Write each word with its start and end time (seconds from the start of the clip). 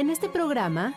En 0.00 0.08
este 0.08 0.30
programa 0.30 0.94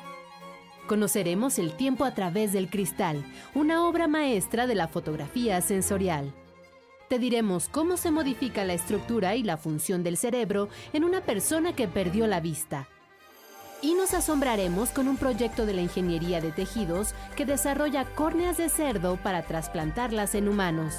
conoceremos 0.88 1.60
el 1.60 1.76
tiempo 1.76 2.06
a 2.06 2.14
través 2.16 2.54
del 2.54 2.70
cristal, 2.70 3.22
una 3.54 3.86
obra 3.86 4.08
maestra 4.08 4.66
de 4.66 4.76
la 4.76 4.88
fotografía 4.88 5.60
sensorial. 5.60 6.34
Te 7.10 7.20
diremos 7.20 7.68
cómo 7.68 7.98
se 7.98 8.12
modifica 8.12 8.64
la 8.64 8.72
estructura 8.72 9.36
y 9.36 9.44
la 9.44 9.58
función 9.58 10.04
del 10.04 10.16
cerebro 10.16 10.70
en 10.94 11.04
una 11.04 11.20
persona 11.20 11.76
que 11.76 11.90
perdió 11.90 12.28
la 12.28 12.40
vista. 12.40 12.88
Y 13.82 13.94
nos 13.94 14.14
asombraremos 14.14 14.92
con 14.92 15.10
un 15.10 15.18
proyecto 15.18 15.66
de 15.66 15.74
la 15.74 15.82
ingeniería 15.82 16.40
de 16.40 16.54
tejidos 16.54 17.14
que 17.36 17.44
desarrolla 17.44 18.06
córneas 18.06 18.56
de 18.56 18.70
cerdo 18.70 19.18
para 19.18 19.42
trasplantarlas 19.42 20.34
en 20.34 20.48
humanos. 20.48 20.96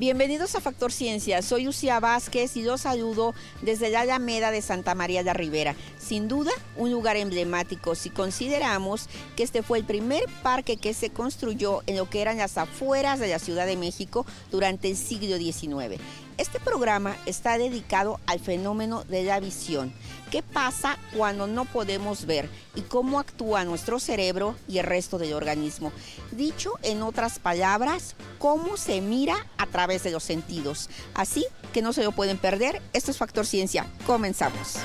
Bienvenidos 0.00 0.54
a 0.54 0.62
Factor 0.62 0.92
Ciencia, 0.92 1.42
soy 1.42 1.64
Lucía 1.64 2.00
Vázquez 2.00 2.56
y 2.56 2.62
los 2.62 2.80
saludo 2.80 3.34
desde 3.60 3.90
la 3.90 4.00
Alameda 4.00 4.50
de 4.50 4.62
Santa 4.62 4.94
María 4.94 5.22
de 5.22 5.34
Rivera. 5.34 5.76
Sin 5.98 6.26
duda, 6.26 6.52
un 6.78 6.90
lugar 6.90 7.18
emblemático 7.18 7.94
si 7.94 8.08
consideramos 8.08 9.10
que 9.36 9.42
este 9.42 9.62
fue 9.62 9.76
el 9.76 9.84
primer 9.84 10.22
parque 10.42 10.78
que 10.78 10.94
se 10.94 11.10
construyó 11.10 11.82
en 11.86 11.98
lo 11.98 12.08
que 12.08 12.22
eran 12.22 12.38
las 12.38 12.56
afueras 12.56 13.20
de 13.20 13.28
la 13.28 13.38
Ciudad 13.38 13.66
de 13.66 13.76
México 13.76 14.24
durante 14.50 14.88
el 14.88 14.96
siglo 14.96 15.36
XIX. 15.36 16.00
Este 16.40 16.58
programa 16.58 17.18
está 17.26 17.58
dedicado 17.58 18.18
al 18.26 18.40
fenómeno 18.40 19.04
de 19.04 19.24
la 19.24 19.40
visión. 19.40 19.92
¿Qué 20.30 20.42
pasa 20.42 20.96
cuando 21.14 21.46
no 21.46 21.66
podemos 21.66 22.24
ver 22.24 22.48
y 22.74 22.80
cómo 22.80 23.18
actúa 23.18 23.66
nuestro 23.66 24.00
cerebro 24.00 24.56
y 24.66 24.78
el 24.78 24.86
resto 24.86 25.18
del 25.18 25.34
organismo? 25.34 25.92
Dicho 26.30 26.78
en 26.82 27.02
otras 27.02 27.38
palabras, 27.40 28.14
cómo 28.38 28.78
se 28.78 29.02
mira 29.02 29.36
a 29.58 29.66
través 29.66 30.02
de 30.02 30.12
los 30.12 30.24
sentidos. 30.24 30.88
Así 31.12 31.44
que 31.74 31.82
no 31.82 31.92
se 31.92 32.04
lo 32.04 32.12
pueden 32.12 32.38
perder. 32.38 32.80
Esto 32.94 33.10
es 33.10 33.18
Factor 33.18 33.44
Ciencia. 33.44 33.86
Comenzamos. 34.06 34.78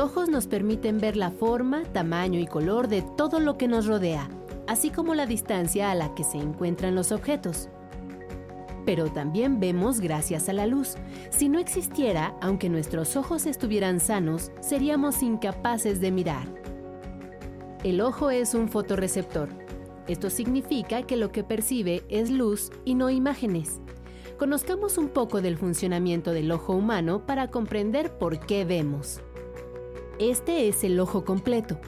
Ojos 0.00 0.28
nos 0.28 0.48
permiten 0.48 0.98
ver 0.98 1.16
la 1.16 1.30
forma, 1.30 1.84
tamaño 1.92 2.40
y 2.40 2.46
color 2.46 2.88
de 2.88 3.02
todo 3.02 3.38
lo 3.38 3.56
que 3.56 3.68
nos 3.68 3.86
rodea, 3.86 4.28
así 4.66 4.90
como 4.90 5.14
la 5.14 5.26
distancia 5.26 5.92
a 5.92 5.94
la 5.94 6.14
que 6.16 6.24
se 6.24 6.38
encuentran 6.38 6.96
los 6.96 7.12
objetos. 7.12 7.68
Pero 8.84 9.12
también 9.12 9.60
vemos 9.60 10.00
gracias 10.00 10.48
a 10.48 10.52
la 10.52 10.66
luz. 10.66 10.96
Si 11.30 11.48
no 11.48 11.60
existiera, 11.60 12.34
aunque 12.40 12.68
nuestros 12.68 13.14
ojos 13.14 13.46
estuvieran 13.46 14.00
sanos, 14.00 14.50
seríamos 14.60 15.22
incapaces 15.22 16.00
de 16.00 16.10
mirar. 16.10 16.48
El 17.84 18.00
ojo 18.00 18.30
es 18.30 18.54
un 18.54 18.68
fotorreceptor. 18.68 19.48
Esto 20.08 20.30
significa 20.30 21.02
que 21.02 21.16
lo 21.16 21.30
que 21.30 21.44
percibe 21.44 22.02
es 22.08 22.30
luz 22.30 22.72
y 22.84 22.94
no 22.94 23.10
imágenes. 23.10 23.80
Conozcamos 24.38 24.98
un 24.98 25.10
poco 25.10 25.40
del 25.42 25.56
funcionamiento 25.56 26.32
del 26.32 26.50
ojo 26.50 26.74
humano 26.74 27.26
para 27.26 27.50
comprender 27.50 28.18
por 28.18 28.40
qué 28.40 28.64
vemos. 28.64 29.20
Este 30.20 30.68
es 30.68 30.84
el 30.84 31.00
ojo 31.00 31.24
completo. 31.24 31.80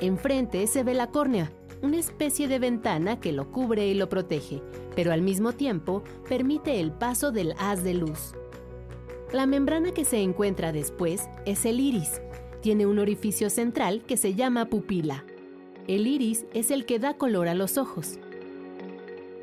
Enfrente 0.00 0.66
se 0.66 0.82
ve 0.82 0.94
la 0.94 1.12
córnea, 1.12 1.52
una 1.80 1.96
especie 1.96 2.48
de 2.48 2.58
ventana 2.58 3.20
que 3.20 3.30
lo 3.30 3.52
cubre 3.52 3.86
y 3.86 3.94
lo 3.94 4.08
protege, 4.08 4.60
pero 4.96 5.12
al 5.12 5.22
mismo 5.22 5.52
tiempo 5.52 6.02
permite 6.28 6.80
el 6.80 6.90
paso 6.90 7.30
del 7.30 7.54
haz 7.56 7.84
de 7.84 7.94
luz. 7.94 8.34
La 9.32 9.46
membrana 9.46 9.92
que 9.92 10.04
se 10.04 10.20
encuentra 10.20 10.72
después 10.72 11.30
es 11.46 11.64
el 11.66 11.78
iris. 11.78 12.20
Tiene 12.62 12.84
un 12.84 12.98
orificio 12.98 13.48
central 13.48 14.02
que 14.08 14.16
se 14.16 14.34
llama 14.34 14.64
pupila. 14.64 15.24
El 15.86 16.08
iris 16.08 16.46
es 16.54 16.72
el 16.72 16.84
que 16.84 16.98
da 16.98 17.14
color 17.14 17.46
a 17.46 17.54
los 17.54 17.78
ojos. 17.78 18.18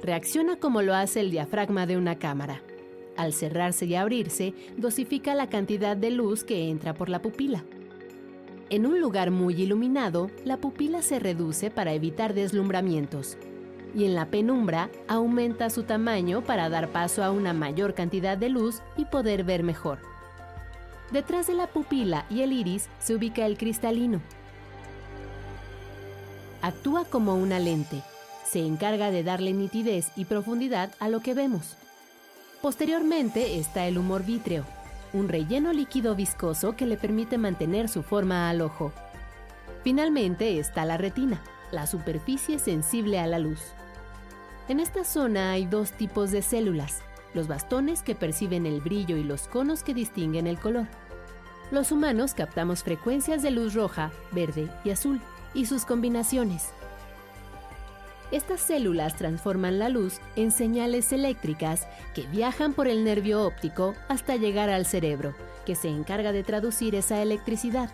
Reacciona 0.03 0.57
como 0.57 0.81
lo 0.81 0.94
hace 0.94 1.22
el 1.22 1.31
diafragma 1.31 1.85
de 1.85 1.96
una 1.96 2.19
cámara. 2.19 2.62
Al 3.16 3.31
cerrarse 3.31 3.85
y 3.85 3.96
abrirse, 3.96 4.53
dosifica 4.75 5.35
la 5.35 5.47
cantidad 5.47 5.96
de 5.96 6.12
luz 6.12 6.44
que 6.44 6.69
entra 6.69 6.94
por 6.94 7.07
la 7.07 7.22
pupila. 7.22 7.63
En 8.69 8.87
un 8.87 8.99
lugar 8.99 9.29
muy 9.29 9.53
iluminado, 9.61 10.31
la 10.43 10.57
pupila 10.57 11.03
se 11.03 11.19
reduce 11.19 11.69
para 11.69 11.93
evitar 11.93 12.33
deslumbramientos 12.33 13.37
y 13.95 14.05
en 14.05 14.15
la 14.15 14.25
penumbra 14.25 14.89
aumenta 15.07 15.69
su 15.69 15.83
tamaño 15.83 16.43
para 16.43 16.67
dar 16.69 16.89
paso 16.89 17.23
a 17.23 17.31
una 17.31 17.53
mayor 17.53 17.93
cantidad 17.93 18.37
de 18.37 18.49
luz 18.49 18.81
y 18.97 19.05
poder 19.05 19.43
ver 19.43 19.63
mejor. 19.63 19.99
Detrás 21.11 21.47
de 21.47 21.53
la 21.53 21.67
pupila 21.67 22.25
y 22.29 22.41
el 22.41 22.51
iris 22.51 22.89
se 22.99 23.15
ubica 23.15 23.45
el 23.45 23.57
cristalino. 23.57 24.19
Actúa 26.61 27.05
como 27.05 27.35
una 27.35 27.59
lente. 27.59 28.01
Se 28.43 28.59
encarga 28.65 29.11
de 29.11 29.23
darle 29.23 29.53
nitidez 29.53 30.11
y 30.15 30.25
profundidad 30.25 30.91
a 30.99 31.07
lo 31.07 31.21
que 31.21 31.33
vemos. 31.33 31.77
Posteriormente 32.61 33.59
está 33.59 33.85
el 33.85 33.97
humor 33.97 34.25
vítreo, 34.25 34.65
un 35.15 35.29
relleno 35.29 35.71
líquido 35.71 36.13
viscoso 36.13 36.75
que 36.75 36.85
le 36.85 36.97
permite 36.97 37.37
mantener 37.37 37.87
su 37.87 38.03
forma 38.03 38.49
al 38.49 38.59
ojo. 38.59 38.91
Finalmente 39.81 40.59
está 40.59 40.83
la 40.83 40.97
retina, 40.97 41.41
la 41.71 41.87
superficie 41.87 42.59
sensible 42.59 43.19
a 43.19 43.25
la 43.25 43.39
luz. 43.39 43.61
En 44.67 44.81
esta 44.81 45.05
zona 45.05 45.51
hay 45.51 45.67
dos 45.67 45.93
tipos 45.93 46.31
de 46.31 46.41
células, 46.41 47.01
los 47.33 47.47
bastones 47.47 48.01
que 48.01 48.13
perciben 48.13 48.65
el 48.65 48.81
brillo 48.81 49.15
y 49.15 49.23
los 49.23 49.47
conos 49.47 49.83
que 49.83 49.93
distinguen 49.93 50.47
el 50.47 50.59
color. 50.59 50.87
Los 51.71 51.93
humanos 51.93 52.33
captamos 52.33 52.83
frecuencias 52.83 53.41
de 53.41 53.51
luz 53.51 53.73
roja, 53.73 54.11
verde 54.33 54.69
y 54.83 54.89
azul, 54.89 55.21
y 55.53 55.65
sus 55.65 55.85
combinaciones. 55.85 56.73
Estas 58.31 58.59
células 58.59 59.15
transforman 59.15 59.77
la 59.77 59.89
luz 59.89 60.19
en 60.35 60.51
señales 60.51 61.11
eléctricas 61.11 61.87
que 62.13 62.23
viajan 62.23 62.73
por 62.73 62.87
el 62.87 63.03
nervio 63.03 63.45
óptico 63.45 63.93
hasta 64.07 64.35
llegar 64.35 64.69
al 64.69 64.85
cerebro, 64.85 65.35
que 65.65 65.75
se 65.75 65.89
encarga 65.89 66.31
de 66.31 66.43
traducir 66.43 66.95
esa 66.95 67.21
electricidad. 67.21 67.91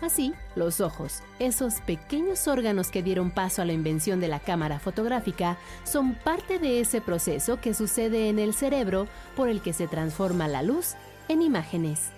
Así, 0.00 0.34
los 0.56 0.80
ojos, 0.80 1.22
esos 1.38 1.80
pequeños 1.82 2.48
órganos 2.48 2.90
que 2.90 3.02
dieron 3.02 3.30
paso 3.30 3.62
a 3.62 3.64
la 3.64 3.72
invención 3.72 4.20
de 4.20 4.28
la 4.28 4.40
cámara 4.40 4.78
fotográfica, 4.78 5.56
son 5.84 6.14
parte 6.14 6.58
de 6.58 6.80
ese 6.80 7.00
proceso 7.00 7.60
que 7.60 7.74
sucede 7.74 8.28
en 8.28 8.38
el 8.38 8.54
cerebro 8.54 9.08
por 9.36 9.48
el 9.48 9.60
que 9.60 9.72
se 9.72 9.86
transforma 9.86 10.48
la 10.48 10.62
luz 10.62 10.94
en 11.28 11.42
imágenes. 11.42 12.13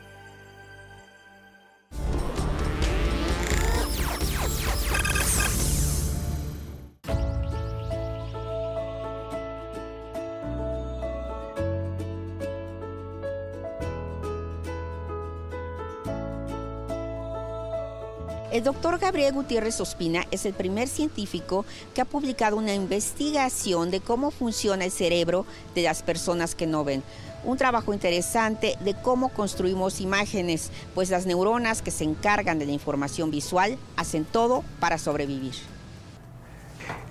El 18.57 18.65
doctor 18.65 18.99
Gabriel 18.99 19.35
Gutiérrez 19.35 19.79
Ospina 19.83 20.25
es 20.31 20.47
el 20.47 20.55
primer 20.55 20.89
científico 20.89 21.67
que 21.95 22.01
ha 22.01 22.07
publicado 22.07 22.57
una 22.57 22.73
investigación 22.73 23.91
de 23.91 24.01
cómo 24.01 24.31
funciona 24.31 24.87
el 24.87 24.91
cerebro 24.91 25.45
de 25.75 25.83
las 25.83 26.03
personas 26.03 26.55
que 26.55 26.67
no 26.67 26.83
ven. 26.83 27.03
Un 27.45 27.59
trabajo 27.59 27.93
interesante 27.93 28.79
de 28.81 28.95
cómo 28.95 29.29
construimos 29.29 30.01
imágenes, 30.01 30.71
pues 30.95 31.11
las 31.11 31.27
neuronas 31.27 31.83
que 31.83 31.91
se 31.91 32.05
encargan 32.05 32.59
de 32.59 32.65
la 32.65 32.73
información 32.73 33.31
visual 33.31 33.77
hacen 33.95 34.25
todo 34.25 34.65
para 34.81 34.97
sobrevivir. 34.97 35.53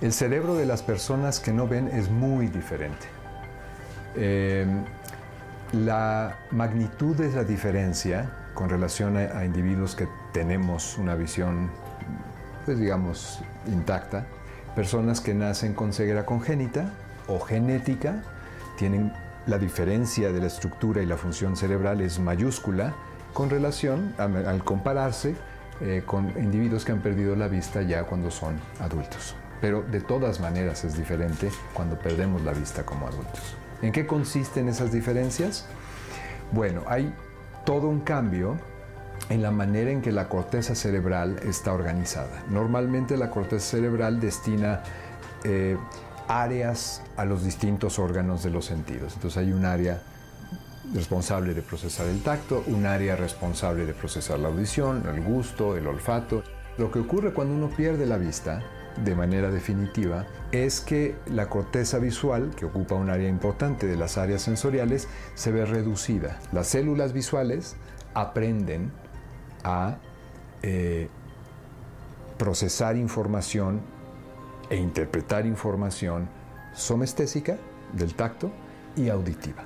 El 0.00 0.12
cerebro 0.12 0.56
de 0.56 0.66
las 0.66 0.82
personas 0.82 1.38
que 1.38 1.52
no 1.52 1.68
ven 1.68 1.86
es 1.86 2.10
muy 2.10 2.48
diferente. 2.48 3.06
Eh, 4.16 4.66
la 5.72 6.40
magnitud 6.50 7.14
de 7.14 7.30
la 7.30 7.44
diferencia 7.44 8.32
con 8.54 8.68
relación 8.68 9.16
a, 9.16 9.38
a 9.38 9.44
individuos 9.44 9.94
que 9.94 10.08
tenemos 10.36 10.98
una 10.98 11.14
visión, 11.14 11.70
pues 12.66 12.78
digamos, 12.78 13.40
intacta. 13.68 14.26
Personas 14.74 15.22
que 15.22 15.32
nacen 15.32 15.72
con 15.72 15.94
ceguera 15.94 16.26
congénita 16.26 16.90
o 17.26 17.40
genética 17.40 18.22
tienen 18.76 19.14
la 19.46 19.56
diferencia 19.56 20.32
de 20.32 20.40
la 20.40 20.48
estructura 20.48 21.00
y 21.00 21.06
la 21.06 21.16
función 21.16 21.56
cerebral 21.56 22.02
es 22.02 22.18
mayúscula 22.18 22.92
con 23.32 23.48
relación, 23.48 24.12
al 24.18 24.62
compararse 24.62 25.36
eh, 25.80 26.02
con 26.04 26.28
individuos 26.36 26.84
que 26.84 26.92
han 26.92 27.00
perdido 27.00 27.34
la 27.34 27.48
vista 27.48 27.80
ya 27.80 28.04
cuando 28.04 28.30
son 28.30 28.60
adultos. 28.78 29.34
Pero 29.62 29.84
de 29.84 30.02
todas 30.02 30.38
maneras 30.38 30.84
es 30.84 30.98
diferente 30.98 31.50
cuando 31.72 31.98
perdemos 31.98 32.42
la 32.42 32.52
vista 32.52 32.84
como 32.84 33.06
adultos. 33.06 33.56
¿En 33.80 33.90
qué 33.90 34.06
consisten 34.06 34.68
esas 34.68 34.92
diferencias? 34.92 35.64
Bueno, 36.52 36.82
hay 36.86 37.10
todo 37.64 37.88
un 37.88 38.00
cambio 38.00 38.58
en 39.28 39.42
la 39.42 39.50
manera 39.50 39.90
en 39.90 40.02
que 40.02 40.12
la 40.12 40.28
corteza 40.28 40.74
cerebral 40.74 41.40
está 41.42 41.72
organizada. 41.72 42.44
Normalmente 42.48 43.16
la 43.16 43.30
corteza 43.30 43.76
cerebral 43.76 44.20
destina 44.20 44.82
eh, 45.44 45.76
áreas 46.28 47.02
a 47.16 47.24
los 47.24 47.44
distintos 47.44 47.98
órganos 47.98 48.42
de 48.42 48.50
los 48.50 48.64
sentidos. 48.66 49.14
Entonces 49.14 49.38
hay 49.38 49.52
un 49.52 49.64
área 49.64 50.00
responsable 50.94 51.54
de 51.54 51.62
procesar 51.62 52.06
el 52.06 52.22
tacto, 52.22 52.62
un 52.68 52.86
área 52.86 53.16
responsable 53.16 53.86
de 53.86 53.94
procesar 53.94 54.38
la 54.38 54.48
audición, 54.48 55.02
el 55.08 55.20
gusto, 55.20 55.76
el 55.76 55.86
olfato. 55.86 56.42
Lo 56.78 56.90
que 56.90 57.00
ocurre 57.00 57.32
cuando 57.32 57.54
uno 57.54 57.68
pierde 57.74 58.06
la 58.06 58.18
vista 58.18 58.62
de 59.04 59.14
manera 59.14 59.50
definitiva 59.50 60.26
es 60.52 60.80
que 60.80 61.16
la 61.26 61.48
corteza 61.48 61.98
visual, 61.98 62.50
que 62.56 62.64
ocupa 62.64 62.94
un 62.94 63.10
área 63.10 63.28
importante 63.28 63.86
de 63.86 63.96
las 63.96 64.16
áreas 64.18 64.42
sensoriales, 64.42 65.08
se 65.34 65.52
ve 65.52 65.66
reducida. 65.66 66.38
Las 66.52 66.68
células 66.68 67.12
visuales 67.12 67.76
aprenden 68.14 68.90
a 69.66 69.98
eh, 70.62 71.08
procesar 72.38 72.96
información 72.96 73.80
e 74.70 74.76
interpretar 74.76 75.44
información 75.44 76.28
somestésica 76.72 77.58
del 77.92 78.14
tacto 78.14 78.50
y 78.94 79.08
auditiva. 79.08 79.64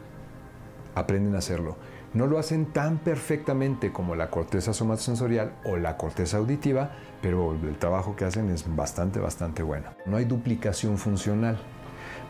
Aprenden 0.94 1.34
a 1.34 1.38
hacerlo. 1.38 1.76
No 2.14 2.26
lo 2.26 2.38
hacen 2.38 2.66
tan 2.66 2.98
perfectamente 2.98 3.92
como 3.92 4.16
la 4.16 4.30
corteza 4.30 4.72
somatosensorial 4.72 5.52
o 5.64 5.76
la 5.76 5.96
corteza 5.96 6.38
auditiva, 6.38 6.92
pero 7.22 7.52
el 7.52 7.76
trabajo 7.78 8.16
que 8.16 8.24
hacen 8.24 8.50
es 8.50 8.64
bastante, 8.74 9.20
bastante 9.20 9.62
bueno. 9.62 9.90
No 10.06 10.16
hay 10.16 10.24
duplicación 10.24 10.98
funcional. 10.98 11.58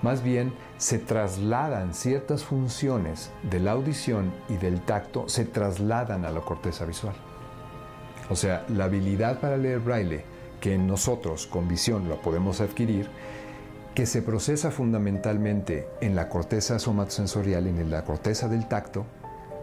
Más 0.03 0.23
bien 0.23 0.53
se 0.77 0.99
trasladan 0.99 1.95
ciertas 1.95 2.45
funciones 2.45 3.31
de 3.49 3.61
la 3.61 3.73
audición 3.73 4.33
y 4.49 4.57
del 4.57 4.81
tacto, 4.81 5.29
se 5.29 5.45
trasladan 5.45 6.25
a 6.25 6.31
la 6.31 6.41
corteza 6.41 6.85
visual. 6.85 7.15
O 8.31 8.37
sea, 8.37 8.65
la 8.69 8.85
habilidad 8.85 9.41
para 9.41 9.57
leer 9.57 9.81
braille, 9.81 10.23
que 10.61 10.79
nosotros 10.79 11.47
con 11.47 11.69
visión 11.69 12.09
la 12.09 12.17
podemos 12.17 12.61
adquirir, 12.61 13.09
que 13.95 14.07
se 14.07 14.23
procesa 14.23 14.71
fundamentalmente 14.71 15.89
en 16.01 16.15
la 16.15 16.29
corteza 16.29 16.79
somatosensorial, 16.79 17.67
en 17.67 17.91
la 17.91 18.05
corteza 18.05 18.49
del 18.49 18.69
tacto, 18.69 19.05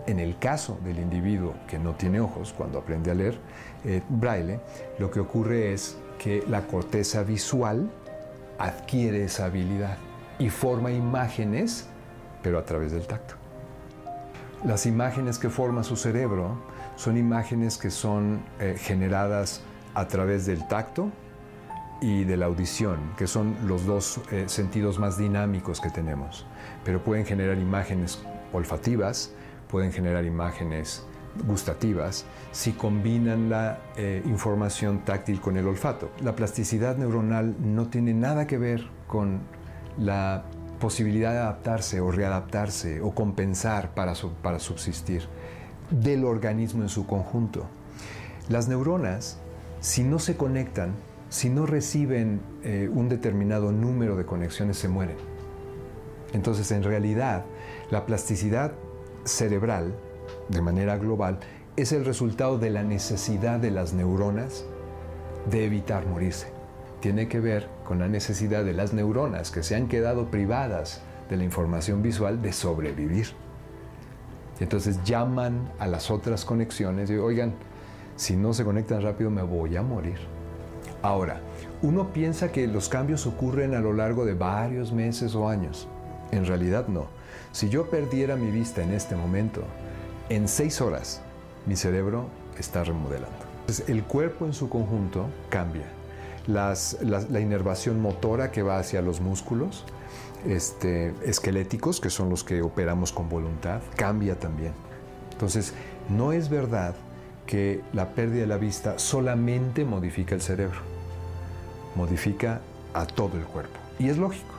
en 0.06 0.19
el 0.19 0.38
caso 0.38 0.78
del 0.84 1.00
individuo 1.00 1.54
que 1.68 1.80
no 1.80 1.96
tiene 1.96 2.19
ojos, 2.19 2.54
cuando 2.56 2.80
aprende 2.80 3.12
a 3.12 3.14
leer 3.14 3.38
eh, 3.86 4.02
braille, 4.10 4.60
lo 5.00 5.12
que 5.12 5.22
ocurre 5.22 5.74
es 5.74 5.98
que 6.20 6.44
la 6.48 6.68
corteza 6.68 7.24
visual 7.24 7.90
adquiere 8.60 9.24
esa 9.24 9.46
habilidad 9.46 9.98
y 10.40 10.50
forma 10.50 10.92
imágenes, 10.92 11.88
pero 12.42 12.60
a 12.60 12.66
través 12.66 12.92
del 12.92 13.08
tacto. 13.08 13.36
Las 14.66 14.86
imágenes 14.86 15.40
que 15.40 15.50
forma 15.50 15.84
su 15.84 15.96
cerebro 15.96 16.58
son 16.98 17.16
imágenes 17.16 17.78
que 17.78 17.90
son 17.90 18.42
eh, 18.60 18.76
generadas 18.78 19.62
a 19.94 20.08
través 20.08 20.46
del 20.46 20.68
tacto 20.68 21.10
y 22.02 22.26
de 22.26 22.38
la 22.38 22.48
audición, 22.48 23.00
que 23.18 23.28
son 23.28 23.56
los 23.66 23.86
dos 23.86 24.20
eh, 24.32 24.44
sentidos 24.48 25.00
más 25.00 25.18
dinámicos 25.18 25.80
que 25.80 25.90
tenemos. 25.90 26.46
Pero 26.84 27.02
pueden 27.04 27.26
generar 27.26 27.58
imágenes 27.58 28.20
olfativas, 28.52 29.32
pueden 29.70 29.92
generar 29.92 30.26
imágenes 30.26 31.06
gustativas 31.48 32.26
si 32.52 32.72
combinan 32.72 33.50
la 33.50 33.80
eh, 33.96 34.24
información 34.26 35.06
táctil 35.06 35.40
con 35.40 35.56
el 35.58 35.68
olfato. 35.68 36.12
La 36.22 36.36
plasticidad 36.36 36.98
neuronal 36.98 37.56
no 37.60 37.88
tiene 37.88 38.14
nada 38.14 38.48
que 38.48 38.58
ver 38.58 38.88
con 39.08 39.42
la 40.00 40.44
posibilidad 40.80 41.32
de 41.32 41.40
adaptarse 41.40 42.02
o 42.02 42.12
readaptarse 42.12 43.02
o 43.02 43.12
compensar 43.12 43.94
para, 43.94 44.14
para 44.42 44.60
subsistir 44.60 45.28
del 45.89 46.25
organismo 46.25 46.84
en 46.84 46.89
su 46.89 47.06
conjunto. 47.06 47.66
Las 48.50 48.68
neuronas, 48.68 49.39
si 49.80 50.04
no 50.04 50.19
se 50.19 50.38
conectan, 50.38 50.94
si 51.30 51.50
no 51.50 51.66
reciben 51.66 52.42
eh, 52.63 52.89
un 52.92 53.10
determinado 53.10 53.72
número 53.72 54.16
de 54.16 54.25
conexiones, 54.25 54.78
se 54.78 54.88
mueren. 54.88 55.18
Entonces, 56.34 56.72
en 56.72 56.84
realidad, 56.84 57.45
la 57.89 58.06
plasticidad 58.06 58.72
cerebral, 59.25 59.94
de 60.50 60.62
manera 60.62 60.98
global, 60.98 61.39
es 61.75 61.92
el 61.92 62.06
resultado 62.06 62.57
de 62.57 62.69
la 62.69 62.84
necesidad 62.84 63.60
de 63.60 63.72
las 63.72 63.94
neuronas 63.94 64.66
de 65.50 65.66
evitar 65.66 66.06
morirse. 66.06 66.48
Tiene 67.00 67.28
que 67.28 67.39
ver 67.39 67.68
con 67.86 68.00
la 68.00 68.07
necesidad 68.07 68.63
de 68.63 68.74
las 68.74 68.94
neuronas 68.94 69.51
que 69.51 69.63
se 69.63 69.75
han 69.75 69.88
quedado 69.88 70.31
privadas 70.31 71.01
de 71.30 71.38
la 71.38 71.44
información 71.44 72.01
visual 72.01 72.42
de 72.42 72.54
sobrevivir. 72.54 73.28
Entonces 74.59 75.04
llaman 75.04 75.71
a 75.80 75.88
las 75.88 76.09
otras 76.09 76.45
conexiones 76.45 77.09
y 77.09 77.15
oigan, 77.15 77.54
si 78.15 78.36
no 78.36 78.54
se 78.54 78.63
conectan 78.63 79.01
rápido 79.01 79.30
me 79.30 79.44
voy 79.44 79.77
a 79.77 79.81
morir. 79.81 80.18
Ahora, 81.04 81.39
uno 81.81 82.12
piensa 82.12 82.51
que 82.51 82.68
los 82.68 82.89
cambios 82.89 83.27
ocurren 83.27 83.75
a 83.75 83.80
lo 83.80 83.94
largo 83.94 84.25
de 84.25 84.33
varios 84.33 84.92
meses 84.92 85.36
o 85.36 85.48
años. 85.48 85.88
En 86.31 86.45
realidad 86.45 86.88
no. 86.88 87.06
Si 87.51 87.69
yo 87.69 87.89
perdiera 87.89 88.36
mi 88.36 88.51
vista 88.51 88.81
en 88.81 88.94
este 88.94 89.15
momento, 89.15 89.62
en 90.30 90.48
seis 90.48 90.81
horas 90.81 91.21
mi 91.65 91.75
cerebro 91.75 92.25
está 92.57 92.83
remodelando. 92.83 93.45
El 93.88 94.03
cuerpo 94.03 94.45
en 94.45 94.53
su 94.53 94.69
conjunto 94.69 95.27
cambia. 95.50 95.97
La 96.48 97.40
inervación 97.40 98.02
motora 98.02 98.52
que 98.52 98.64
va 98.64 98.80
hacia 98.80 99.02
los 99.02 99.22
músculos, 99.22 99.86
este, 100.46 101.14
esqueléticos, 101.24 102.00
que 102.00 102.10
son 102.10 102.30
los 102.30 102.44
que 102.44 102.62
operamos 102.62 103.12
con 103.12 103.30
voluntad, 103.30 103.82
cambia 103.96 104.40
también. 104.40 104.74
Entonces, 105.32 105.74
no 106.10 106.32
es 106.32 106.50
verdad 106.50 106.96
que 107.46 107.82
la 107.94 108.10
pérdida 108.10 108.42
de 108.42 108.48
la 108.48 108.58
vista 108.58 109.00
solamente 109.00 109.86
modifica 109.86 110.36
el 110.36 110.42
cerebro, 110.42 110.80
modifica 111.96 112.62
a 112.94 113.06
todo 113.06 113.38
el 113.38 113.44
cuerpo. 113.44 113.78
Y 114.00 114.10
es 114.10 114.18
lógico, 114.18 114.54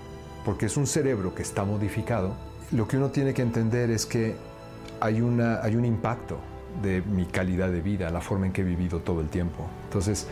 porque 0.44 0.66
es 0.66 0.76
un 0.76 0.86
cerebro 0.86 1.34
que 1.34 1.42
está 1.42 1.64
modificado. 1.64 2.34
Lo 2.72 2.88
que 2.88 2.96
uno 2.96 3.10
tiene 3.10 3.34
que 3.34 3.42
entender 3.42 3.90
es 3.90 4.06
que 4.06 4.36
hay, 5.00 5.20
una, 5.20 5.62
hay 5.62 5.76
un 5.76 5.84
impacto 5.84 6.38
de 6.82 7.02
mi 7.02 7.26
calidad 7.26 7.70
de 7.70 7.80
vida, 7.80 8.10
la 8.10 8.20
forma 8.20 8.46
en 8.46 8.52
que 8.52 8.62
he 8.62 8.64
vivido 8.64 9.00
todo 9.00 9.20
el 9.20 9.28
tiempo. 9.28 9.66
Entonces, 9.84 10.26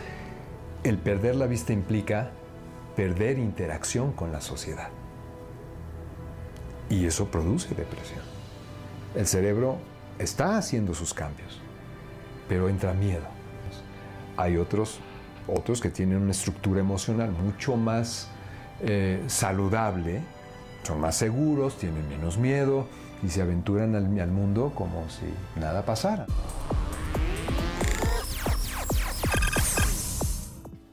el 0.87 0.97
perder 0.97 1.35
la 1.35 1.47
vista 1.47 1.73
implica 1.73 2.31
perder 2.95 3.37
interacción 3.37 4.13
con 4.13 4.31
la 4.31 4.41
sociedad. 4.41 4.89
Y 6.89 7.05
eso 7.05 7.29
produce 7.29 7.75
depresión. 7.75 8.21
El 9.15 9.27
cerebro 9.27 9.77
está 10.19 10.57
haciendo 10.57 10.93
sus 10.93 11.13
cambios, 11.13 11.59
pero 12.47 12.69
entra 12.69 12.93
miedo. 12.93 13.27
Hay 14.37 14.57
otros, 14.57 14.99
otros 15.47 15.81
que 15.81 15.89
tienen 15.89 16.21
una 16.21 16.31
estructura 16.31 16.79
emocional 16.79 17.31
mucho 17.31 17.75
más 17.75 18.29
eh, 18.81 19.23
saludable, 19.27 20.21
son 20.83 21.01
más 21.01 21.15
seguros, 21.15 21.77
tienen 21.77 22.07
menos 22.07 22.37
miedo 22.37 22.87
y 23.23 23.29
se 23.29 23.41
aventuran 23.41 23.95
al, 23.95 24.19
al 24.19 24.31
mundo 24.31 24.71
como 24.73 25.09
si 25.09 25.25
nada 25.59 25.83
pasara. 25.83 26.25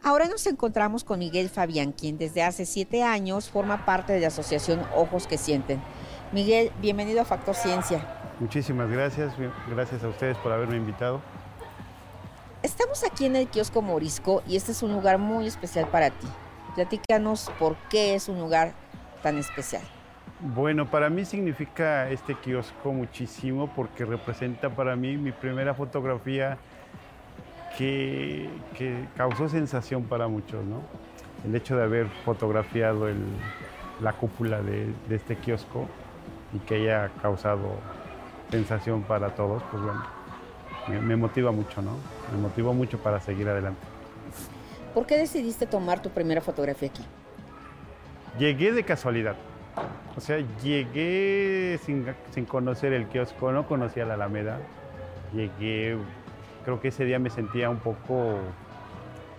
Ahora 0.07 0.29
nos 0.29 0.47
encontramos 0.47 1.03
con 1.03 1.19
Miguel 1.19 1.49
Fabián, 1.49 1.93
quien 1.93 2.19
desde 2.19 2.43
hace 2.43 2.67
siete 2.67 3.03
años 3.03 3.49
forma 3.49 3.87
parte 3.87 4.13
de 4.13 4.21
la 4.21 4.27
asociación 4.27 4.83
Ojos 4.95 5.27
que 5.27 5.39
Sienten. 5.39 5.81
Miguel, 6.31 6.71
bienvenido 6.83 7.23
a 7.23 7.25
Factor 7.25 7.55
Ciencia. 7.55 8.07
Muchísimas 8.39 8.91
gracias, 8.91 9.33
gracias 9.67 10.05
a 10.05 10.09
ustedes 10.09 10.37
por 10.37 10.53
haberme 10.53 10.77
invitado. 10.77 11.23
Estamos 12.63 13.03
aquí 13.03 13.25
en 13.25 13.37
el 13.37 13.49
kiosco 13.49 13.81
Morisco 13.81 14.43
y 14.47 14.57
este 14.57 14.73
es 14.73 14.83
un 14.83 14.93
lugar 14.93 15.17
muy 15.17 15.47
especial 15.47 15.87
para 15.87 16.11
ti. 16.11 16.27
Platícanos 16.75 17.51
por 17.59 17.75
qué 17.89 18.15
es 18.15 18.29
un 18.29 18.39
lugar 18.39 18.75
tan 19.23 19.39
especial. 19.39 19.83
Bueno, 20.41 20.91
para 20.91 21.09
mí 21.09 21.25
significa 21.25 22.11
este 22.11 22.35
kiosco 22.35 22.93
muchísimo 22.93 23.73
porque 23.75 24.05
representa 24.05 24.69
para 24.69 24.97
mí 24.97 25.17
mi 25.17 25.33
primera 25.33 25.73
fotografía 25.73 26.59
que, 27.77 28.49
causó 29.17 29.49
sensación 29.49 30.05
para 30.05 30.29
muchos, 30.29 30.65
¿no? 30.65 30.83
El 31.45 31.55
hecho 31.55 31.77
de 31.77 31.83
haber 31.83 32.09
fotografiado 32.25 33.09
la 34.01 34.13
cúpula 34.13 34.63
de, 34.63 34.93
este 35.11 35.37
kiosco 35.37 35.87
y 36.53 36.59
que 36.61 36.77
haya 36.77 37.11
causado 37.21 37.77
sensación 38.51 39.03
para 39.03 39.35
todos, 39.35 39.63
pues 39.71 39.83
bueno, 39.83 40.03
me, 40.89 41.01
me, 41.01 41.17
motiva 41.17 41.51
mucho, 41.51 41.83
¿no? 41.83 41.97
Me 42.33 42.41
motivó 42.41 42.73
mucho 42.73 42.99
para 42.99 43.21
seguir 43.21 43.49
adelante. 43.49 43.81
¿Por 44.95 45.07
qué 45.07 45.19
decidiste 45.19 45.67
tomar 45.67 46.01
tu 46.01 46.11
primera 46.11 46.41
fotografía 46.41 46.89
aquí? 46.89 47.05
Llegué 48.39 48.73
de 48.73 48.85
casualidad. 48.85 49.37
O 50.17 50.21
sea, 50.21 50.39
llegué 50.63 51.81
sin, 51.85 52.07
sin 52.31 52.45
conocer 52.45 52.93
el 52.93 53.07
kiosco, 53.09 53.51
no 53.51 53.67
conocía 53.67 54.05
la 54.05 54.15
Alameda. 54.15 54.61
Llegué 55.33 55.97
creo 56.65 56.81
que 56.81 56.89
ese 56.89 57.05
día 57.05 57.19
me 57.19 57.31
sentía 57.31 57.71
un 57.71 57.79
poco 57.79 58.39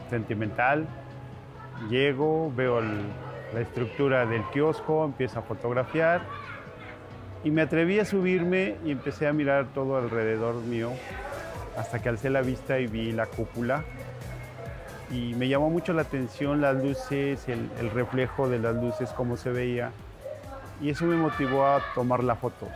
sentimental. 0.09 0.87
Llego, 1.89 2.51
veo 2.55 2.81
la 2.81 3.59
estructura 3.59 4.25
del 4.25 4.43
kiosco, 4.53 5.05
empiezo 5.05 5.39
a 5.39 5.41
fotografiar 5.41 6.21
y 7.43 7.51
me 7.51 7.61
atreví 7.61 7.99
a 7.99 8.05
subirme 8.05 8.77
y 8.83 8.91
empecé 8.91 9.27
a 9.27 9.33
mirar 9.33 9.67
todo 9.73 9.97
alrededor 9.97 10.55
mío 10.55 10.91
hasta 11.77 12.01
que 12.01 12.09
alcé 12.09 12.29
la 12.29 12.41
vista 12.41 12.79
y 12.79 12.87
vi 12.87 13.11
la 13.11 13.27
cúpula. 13.27 13.83
Y 15.11 15.35
me 15.35 15.47
llamó 15.47 15.69
mucho 15.69 15.93
la 15.93 16.01
atención 16.01 16.61
las 16.61 16.75
luces, 16.81 17.47
el, 17.47 17.69
el 17.79 17.91
reflejo 17.91 18.49
de 18.49 18.57
las 18.57 18.75
luces, 18.75 19.11
cómo 19.11 19.37
se 19.37 19.51
veía. 19.51 19.91
Y 20.81 20.89
eso 20.89 21.05
me 21.05 21.15
motivó 21.15 21.67
a 21.67 21.81
tomar 21.93 22.23
la 22.23 22.35
foto. 22.35 22.67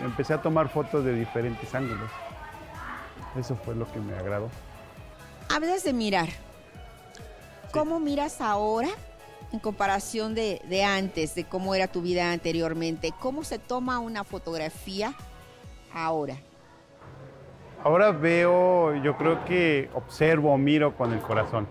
Y 0.00 0.02
empecé 0.02 0.34
a 0.34 0.42
tomar 0.42 0.68
fotos 0.68 1.04
de 1.04 1.14
diferentes 1.14 1.72
ángulos. 1.74 2.10
Eso 3.38 3.56
fue 3.56 3.74
lo 3.74 3.90
que 3.90 4.00
me 4.00 4.14
agradó. 4.14 4.48
Hablas 5.48 5.84
de 5.84 5.92
mirar. 5.92 6.28
¿Cómo 7.72 7.98
miras 7.98 8.40
ahora 8.40 8.88
en 9.52 9.58
comparación 9.58 10.34
de, 10.34 10.62
de, 10.68 10.84
antes, 10.84 11.34
de 11.34 11.44
cómo 11.44 11.74
era 11.74 11.88
tu 11.88 12.02
vida 12.02 12.32
anteriormente? 12.32 13.12
¿Cómo 13.20 13.44
se 13.44 13.58
toma 13.58 13.98
una 13.98 14.24
fotografía 14.24 15.14
ahora? 15.92 16.36
Ahora 17.82 18.12
veo, 18.12 18.94
yo 19.02 19.16
creo 19.18 19.44
que 19.44 19.90
observo, 19.92 20.56
miro 20.56 20.96
con 20.96 21.12
el 21.12 21.20
corazón, 21.20 21.66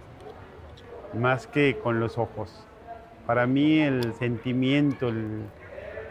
más 1.14 1.48
que 1.48 1.80
con 1.80 2.00
los 2.00 2.20
ojos. 2.20 2.68
Para 3.26 3.48
mí 3.48 3.80
el 3.80 4.14
sentimiento, 4.14 5.08
el, 5.08 5.44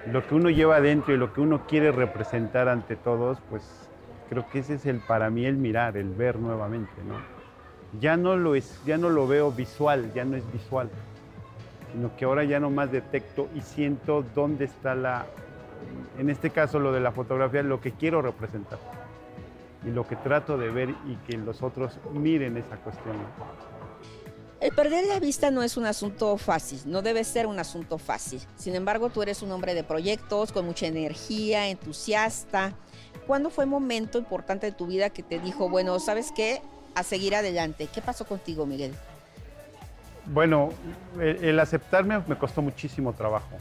lo 0.07 0.27
que 0.27 0.35
uno 0.35 0.51
lleva 0.51 0.77
adentro 0.77 1.15
y 1.15 1.19
lo 1.19 1.33
que 1.33 1.41
uno 1.41 1.67
quiere 1.67 1.93
representar 1.93 2.69
ante 2.69 2.97
todos, 2.97 3.39
pues 3.49 3.63
creo 4.33 4.49
que 4.49 4.61
ese 4.61 4.77
es 4.77 4.87
el 4.87 5.01
para 5.01 5.29
mí 5.29 5.45
el 5.45 5.59
mirar, 5.59 5.99
el 5.99 6.09
ver 6.09 6.39
nuevamente, 6.39 6.91
¿no? 7.07 7.17
Ya 8.01 8.17
no 8.17 8.35
lo 8.35 8.55
es, 8.55 8.81
ya 8.87 8.97
no 8.97 9.11
lo 9.11 9.29
veo 9.29 9.53
visual, 9.53 10.11
ya 10.15 10.25
no 10.25 10.39
es 10.39 10.53
visual, 10.55 10.89
sino 11.93 12.17
que 12.17 12.25
ahora 12.25 12.43
ya 12.43 12.59
nomás 12.59 12.91
detecto 12.91 13.51
y 13.55 13.61
siento 13.61 14.25
dónde 14.35 14.65
está 14.65 14.95
la, 14.95 15.27
en 16.19 16.31
este 16.31 16.49
caso 16.49 16.79
lo 16.79 16.93
de 16.93 17.01
la 17.01 17.13
fotografía, 17.13 17.63
lo 17.63 17.83
que 17.83 17.93
quiero 17.93 18.23
representar 18.23 18.79
y 19.85 19.91
lo 19.91 20.09
que 20.09 20.17
trato 20.17 20.57
de 20.57 20.71
ver 20.71 20.89
y 20.89 21.17
que 21.27 21.37
los 21.37 21.63
otros 21.63 21.99
miren 22.15 22.57
esa 22.57 22.77
cuestión. 22.77 23.17
El 24.63 24.71
perder 24.71 25.07
la 25.07 25.19
vista 25.19 25.51
no 25.51 25.65
es 25.65 25.77
un 25.77 25.87
asunto 25.87 26.37
fácil, 26.39 26.81
no 26.87 27.03
debe 27.03 27.25
ser 27.25 27.49
un 27.49 27.59
asunto 27.59 27.99
fácil. 27.99 28.41
Sin 28.55 28.77
embargo, 28.77 29.11
tú 29.11 29.21
eres 29.21 29.43
un 29.43 29.51
hombre 29.51 29.75
de 29.75 29.83
proyectos, 29.83 30.53
con 30.53 30.67
mucha 30.67 30.87
energía, 30.87 31.67
entusiasta. 31.67 32.73
¿Cuándo 33.27 33.51
fue 33.51 33.65
el 33.65 33.71
momento 33.71 34.19
importante 34.19 34.67
de 34.67 34.73
tu 34.73 34.87
vida 34.87 35.11
que 35.11 35.25
te 35.25 35.41
dijo, 35.41 35.69
bueno, 35.69 35.99
¿sabes 35.99 36.31
qué? 36.31 36.63
A 36.95 37.03
seguir 37.03 37.35
adelante. 37.35 37.89
¿Qué 37.93 38.01
pasó 38.01 38.25
contigo, 38.25 38.65
Miguel? 38.65 38.95
Bueno, 40.27 40.69
el 41.19 41.59
aceptarme 41.59 42.23
me 42.29 42.39
costó 42.39 42.63
muchísimo 42.63 43.15
trabajo. 43.15 43.59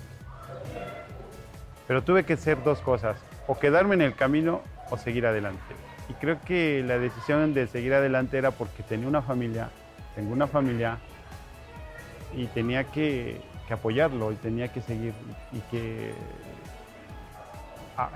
Pero 1.88 2.04
tuve 2.04 2.26
que 2.26 2.34
hacer 2.34 2.64
dos 2.64 2.78
cosas, 2.80 3.18
o 3.48 3.58
quedarme 3.58 3.96
en 3.96 4.02
el 4.02 4.16
camino 4.16 4.62
o 4.92 4.98
seguir 4.98 5.26
adelante. 5.26 5.74
Y 6.10 6.14
creo 6.14 6.40
que 6.42 6.84
la 6.86 7.00
decisión 7.00 7.56
de 7.56 7.66
seguir 7.66 7.96
adelante 7.96 8.38
era 8.38 8.52
porque 8.52 8.84
tenía 8.84 9.08
una 9.08 9.24
familia 9.24 9.72
tengo 10.16 10.34
una 10.34 10.48
familia 10.48 10.98
y 12.36 12.46
tenía 12.48 12.86
que, 12.86 13.42
apoyarlo 13.70 14.34
y 14.34 14.36
tenía 14.36 14.68
que 14.68 14.82
seguir 14.82 15.14
y 15.54 15.60
que 15.72 16.14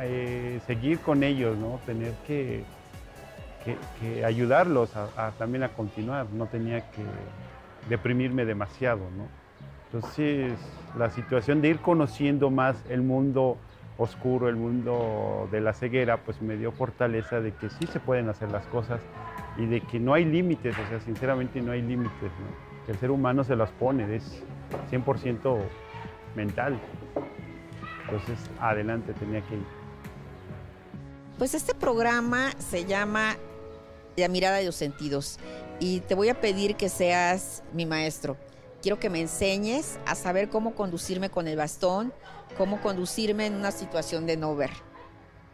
eh, 0.02 0.60
seguir 0.68 1.00
con 1.00 1.24
ellos, 1.24 1.58
¿no? 1.58 1.80
Tener 1.86 2.14
que, 2.28 2.66
ayudarlos 4.26 4.92
también 5.40 5.64
a 5.64 5.70
continuar, 5.70 6.28
no 6.32 6.48
tenía 6.48 6.82
que 6.92 7.04
deprimirme 7.88 8.44
demasiado, 8.44 9.10
¿no? 9.18 9.28
Entonces, 9.86 10.54
la 10.98 11.10
situación 11.10 11.62
de 11.62 11.70
ir 11.70 11.80
conociendo 11.80 12.50
más 12.50 12.76
el 12.90 13.02
mundo 13.02 13.58
oscuro, 13.98 14.50
el 14.50 14.56
mundo 14.56 15.48
de 15.52 15.62
la 15.62 15.74
ceguera, 15.74 16.18
pues 16.18 16.42
me 16.42 16.58
dio 16.58 16.72
fortaleza 16.72 17.40
de 17.40 17.54
que 17.54 17.70
sí 17.70 17.88
se 17.88 18.00
pueden 18.00 18.30
hacer 18.30 18.52
las 18.52 18.66
cosas 18.68 19.00
y 19.58 19.66
de 19.66 19.82
que 19.82 20.00
no 20.00 20.14
hay 20.14 20.26
límites, 20.26 20.76
o 20.78 20.90
sea, 20.90 21.00
sinceramente 21.00 21.62
no 21.62 21.72
hay 21.72 21.82
límites, 21.82 22.32
que 22.86 22.92
el 22.92 22.98
ser 22.98 23.12
humano 23.12 23.44
se 23.44 23.56
las 23.56 23.72
pone, 23.72 24.16
es 24.16 24.44
100% 24.92 25.58
mental. 26.36 26.80
Entonces, 28.04 28.38
adelante 28.60 29.14
tenía 29.14 29.42
que 29.42 29.56
ir. 29.56 29.66
Pues 31.38 31.54
este 31.54 31.74
programa 31.74 32.52
se 32.60 32.86
llama 32.86 33.36
La 34.16 34.28
mirada 34.28 34.58
de 34.58 34.66
los 34.66 34.76
sentidos 34.76 35.40
y 35.80 36.02
te 36.02 36.16
voy 36.16 36.30
a 36.30 36.40
pedir 36.40 36.76
que 36.76 36.90
seas 36.90 37.64
mi 37.74 37.86
maestro. 37.86 38.38
Quiero 38.86 39.00
que 39.00 39.10
me 39.10 39.20
enseñes 39.20 39.98
a 40.06 40.14
saber 40.14 40.48
cómo 40.48 40.76
conducirme 40.76 41.32
con 41.32 41.48
el 41.48 41.58
bastón, 41.58 42.14
cómo 42.56 42.80
conducirme 42.82 43.48
en 43.48 43.56
una 43.56 43.72
situación 43.72 44.28
de 44.28 44.38
no 44.38 44.56
ver. 44.56 44.70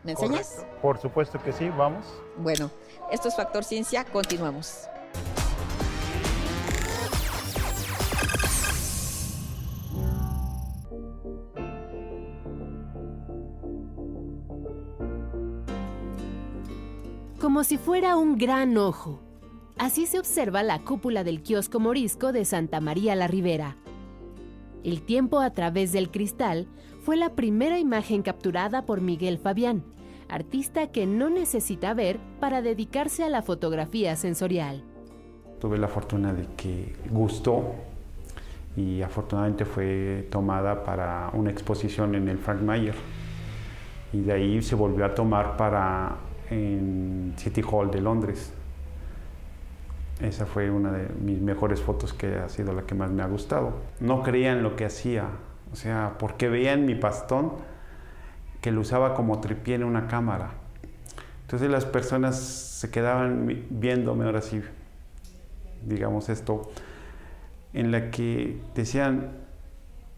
¿Me 0.03 0.11
enseñas? 0.11 0.65
Por 0.81 0.99
supuesto 0.99 1.41
que 1.41 1.53
sí, 1.53 1.69
vamos. 1.69 2.05
Bueno, 2.35 2.69
esto 3.09 3.29
es 3.29 3.35
Factor 3.37 3.63
Ciencia, 3.63 4.03
continuamos. 4.03 4.81
Como 17.39 17.63
si 17.63 17.77
fuera 17.77 18.17
un 18.17 18.37
gran 18.37 18.77
ojo. 18.77 19.30
Así 19.81 20.05
se 20.05 20.19
observa 20.19 20.61
la 20.61 20.77
cúpula 20.83 21.23
del 21.23 21.41
kiosco 21.41 21.79
morisco 21.79 22.31
de 22.31 22.45
Santa 22.45 22.79
María 22.79 23.15
la 23.15 23.25
Ribera. 23.25 23.77
El 24.83 25.01
tiempo 25.01 25.39
a 25.39 25.49
través 25.53 25.91
del 25.91 26.11
cristal 26.11 26.67
fue 26.99 27.17
la 27.17 27.31
primera 27.31 27.79
imagen 27.79 28.21
capturada 28.21 28.85
por 28.85 29.01
Miguel 29.01 29.39
Fabián, 29.39 29.83
artista 30.29 30.91
que 30.91 31.07
no 31.07 31.31
necesita 31.31 31.95
ver 31.95 32.19
para 32.39 32.61
dedicarse 32.61 33.23
a 33.23 33.29
la 33.29 33.41
fotografía 33.41 34.15
sensorial. 34.15 34.83
Tuve 35.59 35.79
la 35.79 35.87
fortuna 35.87 36.31
de 36.31 36.45
que 36.55 36.93
gustó 37.09 37.73
y 38.77 39.01
afortunadamente 39.01 39.65
fue 39.65 40.27
tomada 40.29 40.83
para 40.83 41.31
una 41.33 41.49
exposición 41.49 42.13
en 42.13 42.29
el 42.29 42.37
Frank 42.37 42.61
Mayer 42.61 42.93
y 44.13 44.21
de 44.21 44.31
ahí 44.31 44.61
se 44.61 44.75
volvió 44.75 45.05
a 45.05 45.15
tomar 45.15 45.57
para 45.57 46.17
en 46.51 47.33
City 47.35 47.63
Hall 47.67 47.89
de 47.89 48.01
Londres. 48.01 48.53
Esa 50.21 50.45
fue 50.45 50.69
una 50.69 50.91
de 50.91 51.09
mis 51.19 51.41
mejores 51.41 51.81
fotos 51.81 52.13
que 52.13 52.35
ha 52.35 52.47
sido 52.47 52.73
la 52.73 52.83
que 52.83 52.93
más 52.93 53.09
me 53.09 53.23
ha 53.23 53.27
gustado. 53.27 53.73
No 53.99 54.21
creían 54.21 54.61
lo 54.61 54.75
que 54.75 54.85
hacía, 54.85 55.25
o 55.71 55.75
sea, 55.75 56.15
porque 56.19 56.47
veían 56.47 56.85
mi 56.85 56.93
pastón 56.93 57.53
que 58.61 58.71
lo 58.71 58.81
usaba 58.81 59.15
como 59.15 59.41
tripié 59.41 59.75
en 59.75 59.83
una 59.83 60.07
cámara. 60.07 60.51
Entonces 61.41 61.69
las 61.69 61.85
personas 61.85 62.37
se 62.39 62.91
quedaban 62.91 63.65
viéndome 63.71 64.25
ahora 64.25 64.41
sí, 64.41 64.61
digamos 65.85 66.29
esto, 66.29 66.71
en 67.73 67.91
la 67.91 68.11
que 68.11 68.61
decían, 68.75 69.31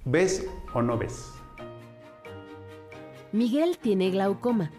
¿ves 0.03 0.45
o 0.73 0.81
no 0.81 0.97
ves? 0.97 1.31
Miguel 3.31 3.77
tiene 3.81 4.11
glaucoma. 4.11 4.69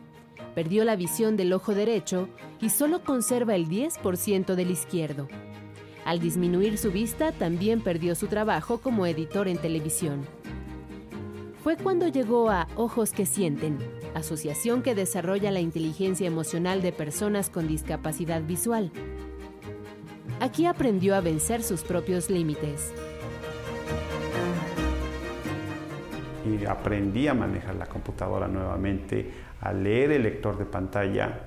Perdió 0.54 0.84
la 0.84 0.96
visión 0.96 1.36
del 1.36 1.52
ojo 1.52 1.74
derecho 1.74 2.28
y 2.60 2.70
solo 2.70 3.02
conserva 3.02 3.54
el 3.54 3.68
10% 3.68 4.54
del 4.54 4.70
izquierdo. 4.70 5.28
Al 6.04 6.20
disminuir 6.20 6.78
su 6.78 6.92
vista, 6.92 7.32
también 7.32 7.80
perdió 7.80 8.14
su 8.14 8.26
trabajo 8.26 8.78
como 8.78 9.06
editor 9.06 9.48
en 9.48 9.58
televisión 9.58 10.26
fue 11.64 11.78
cuando 11.78 12.08
llegó 12.08 12.50
a 12.50 12.68
Ojos 12.76 13.12
que 13.12 13.24
Sienten, 13.24 13.78
asociación 14.14 14.82
que 14.82 14.94
desarrolla 14.94 15.50
la 15.50 15.60
inteligencia 15.60 16.26
emocional 16.26 16.82
de 16.82 16.92
personas 16.92 17.48
con 17.48 17.66
discapacidad 17.66 18.42
visual. 18.42 18.92
Aquí 20.40 20.66
aprendió 20.66 21.14
a 21.14 21.22
vencer 21.22 21.62
sus 21.62 21.82
propios 21.82 22.28
límites. 22.28 22.92
Y 26.44 26.66
aprendí 26.66 27.28
a 27.28 27.32
manejar 27.32 27.76
la 27.76 27.86
computadora 27.86 28.46
nuevamente, 28.46 29.30
a 29.64 29.72
leer 29.72 30.12
el 30.12 30.22
lector 30.22 30.56
de 30.58 30.64
pantalla, 30.64 31.40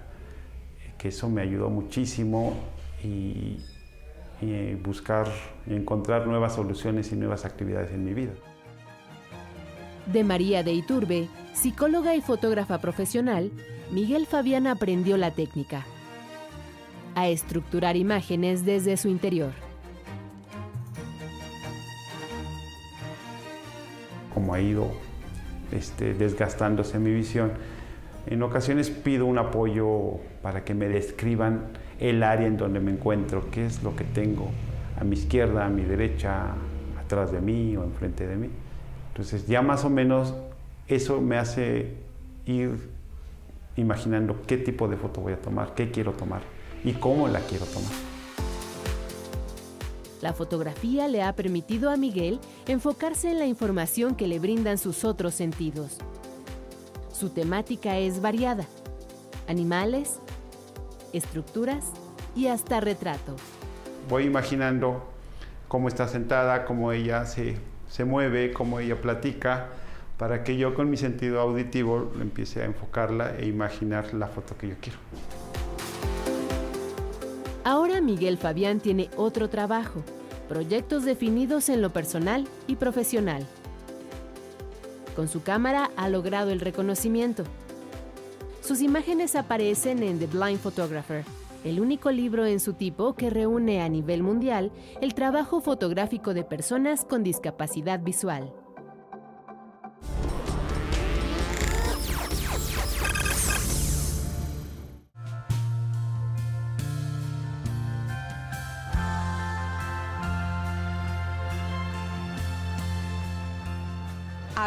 que 0.97 1.07
eso 1.07 1.29
me 1.29 1.41
ayudó 1.41 1.69
muchísimo 1.69 2.57
y, 3.03 3.57
y 4.41 4.75
buscar 4.75 5.27
y 5.65 5.75
encontrar 5.75 6.27
nuevas 6.27 6.55
soluciones 6.55 7.11
y 7.13 7.15
nuevas 7.15 7.45
actividades 7.45 7.91
en 7.91 8.03
mi 8.03 8.13
vida 8.13 8.33
de 10.11 10.23
María 10.23 10.63
de 10.63 10.73
Iturbe, 10.73 11.27
psicóloga 11.53 12.15
y 12.15 12.21
fotógrafa 12.21 12.79
profesional, 12.79 13.51
Miguel 13.91 14.25
Fabián 14.25 14.67
aprendió 14.67 15.17
la 15.17 15.31
técnica, 15.31 15.85
a 17.15 17.27
estructurar 17.27 17.95
imágenes 17.95 18.65
desde 18.65 18.95
su 18.97 19.09
interior. 19.09 19.51
Como 24.33 24.53
ha 24.53 24.61
ido 24.61 24.91
este, 25.71 26.13
desgastándose 26.13 26.99
mi 26.99 27.11
visión, 27.11 27.51
En 28.29 28.43
ocasiones 28.43 28.89
pido 28.89 29.25
un 29.25 29.37
apoyo 29.37 30.19
para 30.41 30.65
que 30.65 30.73
me 30.73 30.89
describan 30.89 31.67
el 31.99 32.23
área 32.23 32.45
en 32.45 32.57
donde 32.57 32.81
me 32.81 32.91
encuentro, 32.91 33.49
qué 33.51 33.65
es 33.65 33.83
lo 33.83 33.95
que 33.95 34.03
tengo 34.03 34.49
a 34.99 35.05
mi 35.05 35.15
izquierda, 35.15 35.65
a 35.65 35.69
mi 35.69 35.83
derecha, 35.83 36.53
atrás 36.99 37.31
de 37.31 37.39
mí 37.39 37.77
o 37.77 37.85
enfrente 37.85 38.27
de 38.27 38.35
mí. 38.35 38.49
Entonces 39.09 39.47
ya 39.47 39.61
más 39.61 39.85
o 39.85 39.89
menos 39.89 40.33
eso 40.87 41.21
me 41.21 41.37
hace 41.37 41.93
ir 42.45 42.89
imaginando 43.77 44.41
qué 44.45 44.57
tipo 44.57 44.89
de 44.89 44.97
foto 44.97 45.21
voy 45.21 45.33
a 45.33 45.41
tomar, 45.41 45.73
qué 45.73 45.89
quiero 45.89 46.11
tomar 46.11 46.41
y 46.83 46.93
cómo 46.93 47.29
la 47.29 47.39
quiero 47.39 47.65
tomar. 47.65 47.91
La 50.21 50.33
fotografía 50.33 51.07
le 51.07 51.23
ha 51.23 51.33
permitido 51.33 51.91
a 51.91 51.95
Miguel 51.95 52.39
enfocarse 52.67 53.31
en 53.31 53.39
la 53.39 53.45
información 53.45 54.15
que 54.15 54.27
le 54.27 54.39
brindan 54.39 54.77
sus 54.77 55.05
otros 55.05 55.33
sentidos. 55.33 55.99
Su 57.17 57.29
temática 57.29 57.97
es 57.97 58.21
variada. 58.21 58.67
Animales, 59.47 60.19
estructuras 61.13 61.85
y 62.35 62.45
hasta 62.45 62.79
retrato. 62.79 63.35
Voy 64.07 64.25
imaginando 64.25 65.03
cómo 65.67 65.87
está 65.87 66.07
sentada, 66.07 66.63
cómo 66.65 66.91
ella 66.91 67.25
se, 67.25 67.57
se 67.89 68.05
mueve, 68.05 68.53
cómo 68.53 68.79
ella 68.79 69.01
platica, 69.01 69.69
para 70.19 70.43
que 70.43 70.57
yo 70.57 70.75
con 70.75 70.91
mi 70.91 70.97
sentido 70.97 71.41
auditivo 71.41 72.11
empiece 72.21 72.61
a 72.61 72.65
enfocarla 72.65 73.35
e 73.39 73.47
imaginar 73.47 74.13
la 74.13 74.27
foto 74.27 74.55
que 74.55 74.69
yo 74.69 74.75
quiero. 74.79 74.99
Ahora 77.63 77.99
Miguel 77.99 78.37
Fabián 78.37 78.79
tiene 78.79 79.09
otro 79.17 79.49
trabajo, 79.49 80.03
proyectos 80.47 81.03
definidos 81.03 81.69
en 81.69 81.81
lo 81.81 81.89
personal 81.89 82.47
y 82.67 82.75
profesional. 82.75 83.47
Con 85.17 85.27
su 85.27 85.41
cámara 85.41 85.89
ha 85.95 86.09
logrado 86.09 86.51
el 86.51 86.59
reconocimiento. 86.59 87.43
Sus 88.61 88.81
imágenes 88.81 89.35
aparecen 89.35 90.03
en 90.03 90.19
The 90.19 90.27
Blind 90.27 90.59
Photographer, 90.59 91.25
el 91.63 91.79
único 91.79 92.11
libro 92.11 92.45
en 92.45 92.59
su 92.59 92.73
tipo 92.73 93.15
que 93.15 93.31
reúne 93.31 93.81
a 93.81 93.89
nivel 93.89 94.21
mundial 94.21 94.71
el 95.01 95.15
trabajo 95.15 95.59
fotográfico 95.59 96.35
de 96.35 96.43
personas 96.43 97.03
con 97.03 97.23
discapacidad 97.23 97.99
visual. 97.99 98.53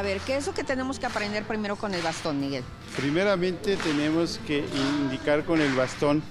A 0.00 0.02
ver, 0.02 0.18
¿qué 0.20 0.38
es 0.38 0.46
lo 0.46 0.54
que 0.54 0.64
tenemos 0.64 0.98
que 0.98 1.04
aprender 1.04 1.44
primero 1.44 1.76
con 1.76 1.92
el 1.92 2.00
bastón, 2.00 2.40
Miguel? 2.40 2.64
Primeramente 2.96 3.76
tenemos 3.76 4.40
que 4.46 4.64
indicar 5.02 5.44
con 5.44 5.60
el 5.60 5.74
bastón 5.74 6.22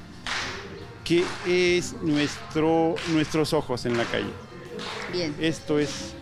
qué 1.03 1.23
es 1.45 1.93
nuestro, 2.01 2.95
nuestros 3.09 3.53
ojos 3.53 3.85
en 3.85 3.95
la 3.95 4.05
calle. 4.05 4.31
Bien. 5.13 5.35
Esto 5.39 5.77
es 5.77 6.15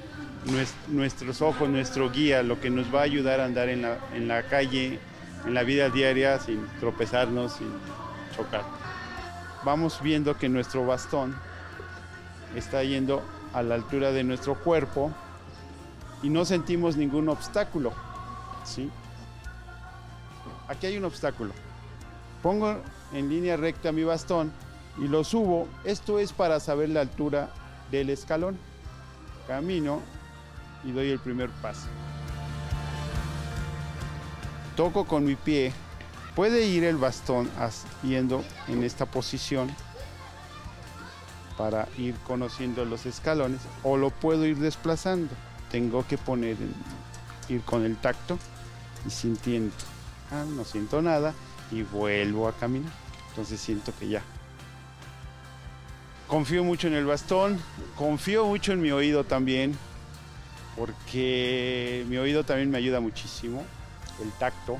nuestros 0.89 1.42
ojos, 1.42 1.70
nuestro 1.70 2.12
guía, 2.12 2.44
lo 2.44 2.60
que 2.60 2.70
nos 2.70 2.94
va 2.94 3.00
a 3.00 3.04
ayudar 3.04 3.39
a 3.39 3.46
andar 3.46 3.70
en 3.70 3.84
la, 3.84 3.98
en 4.13 4.27
la 4.27 4.44
calle, 4.44 5.00
en 5.46 5.54
la 5.54 5.63
vida 5.63 5.89
diaria, 5.89 6.42
sin 6.42 6.68
tropezarnos, 6.82 7.54
sin 7.54 7.70
chocar. 8.36 8.66
Vamos 9.63 10.01
viendo 10.01 10.38
que 10.38 10.50
nuestro 10.50 10.86
bastón 10.86 11.34
está 12.58 12.84
yendo 12.84 13.24
a 13.54 13.63
la 13.63 13.75
altura 13.75 14.12
de 14.12 14.25
nuestro 14.25 14.56
cuerpo 14.56 15.16
y 16.24 16.30
no 16.30 16.46
sentimos 16.46 16.98
ningún 16.98 17.30
obstáculo. 17.30 17.94
¿sí? 18.66 18.90
Aquí 20.68 20.88
hay 20.88 20.98
un 20.98 21.06
obstáculo. 21.06 21.54
Pongo 22.42 22.82
en 23.14 23.30
línea 23.30 23.58
recta 23.58 23.92
mi 23.92 24.04
bastón 24.04 24.52
y 24.98 25.08
lo 25.08 25.24
subo. 25.24 25.68
Esto 25.84 26.20
es 26.20 26.34
para 26.34 26.60
saber 26.60 26.90
la 26.90 27.02
altura 27.02 27.50
del 27.92 28.10
escalón. 28.10 28.58
Camino 29.48 30.02
y 30.84 30.92
doy 30.92 31.10
el 31.10 31.20
primer 31.20 31.50
paso. 31.50 31.88
Toco 34.75 35.06
con 35.06 35.25
mi 35.25 35.36
pie. 35.36 35.72
Puede 36.36 36.68
ir 36.68 36.84
el 36.84 36.98
bastón 36.98 37.50
yendo 38.03 38.44
en 38.68 38.84
esta 38.84 39.06
posición 39.06 39.74
para 41.58 41.88
ir 41.98 42.14
conociendo 42.27 42.86
los 42.86 43.08
escalones 43.08 43.62
o 43.82 43.98
lo 43.98 44.12
puedo 44.12 44.46
ir 44.46 44.58
desplazando 44.58 45.34
tengo 45.72 46.06
que 46.08 46.18
poner, 46.18 46.58
ir 47.50 47.62
con 47.62 47.86
el 47.86 47.98
tacto 47.98 48.38
y 49.06 49.10
sintiendo. 49.10 49.74
Ah, 50.32 50.44
no 50.48 50.64
siento 50.66 51.01
nada 51.01 51.34
y 51.72 51.84
vuelvo 51.84 52.48
a 52.48 52.53
caminar. 52.53 52.92
Entonces 53.30 53.60
siento 53.60 53.94
que 53.98 54.10
ya. 54.10 54.22
Confío 56.27 56.64
mucho 56.64 56.88
en 56.88 56.94
el 56.94 57.06
bastón, 57.06 57.60
confío 57.96 58.46
mucho 58.46 58.74
en 58.74 58.82
mi 58.82 58.92
oído 58.92 59.24
también, 59.24 59.77
porque 60.75 62.06
mi 62.10 62.18
oído 62.18 62.44
también 62.44 62.70
me 62.70 62.77
ayuda 62.77 63.00
muchísimo, 63.00 63.64
el 64.22 64.32
tacto. 64.34 64.77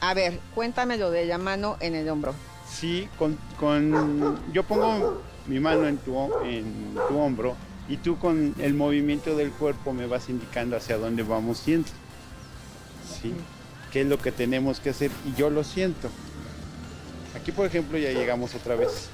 A 0.00 0.14
ver, 0.14 0.38
cuéntame 0.54 0.96
lo 0.96 1.10
de 1.10 1.26
la 1.26 1.38
mano 1.38 1.76
en 1.80 1.96
el 1.96 2.08
hombro. 2.08 2.34
Sí, 2.68 3.08
con, 3.18 3.36
con 3.58 4.52
yo 4.52 4.62
pongo 4.62 5.22
mi 5.48 5.60
mano 5.60 5.86
en 5.86 5.98
tu, 5.98 6.16
en 6.44 6.94
tu 7.08 7.18
hombro 7.18 7.56
y 7.88 7.98
tú 7.98 8.18
con 8.18 8.54
el 8.58 8.74
movimiento 8.74 9.36
del 9.36 9.50
cuerpo 9.50 9.92
me 9.92 10.06
vas 10.06 10.28
indicando 10.28 10.76
hacia 10.76 10.98
dónde 10.98 11.22
vamos 11.22 11.64
yendo. 11.64 11.88
¿Sí? 13.20 13.32
¿Qué 13.92 14.00
es 14.02 14.06
lo 14.06 14.18
que 14.18 14.32
tenemos 14.32 14.80
que 14.80 14.90
hacer? 14.90 15.10
Y 15.24 15.38
yo 15.38 15.50
lo 15.50 15.62
siento. 15.62 16.10
Aquí, 17.34 17.52
por 17.52 17.66
ejemplo, 17.66 17.96
ya 17.98 18.10
llegamos 18.10 18.54
otra 18.54 18.74
vez 18.74 19.08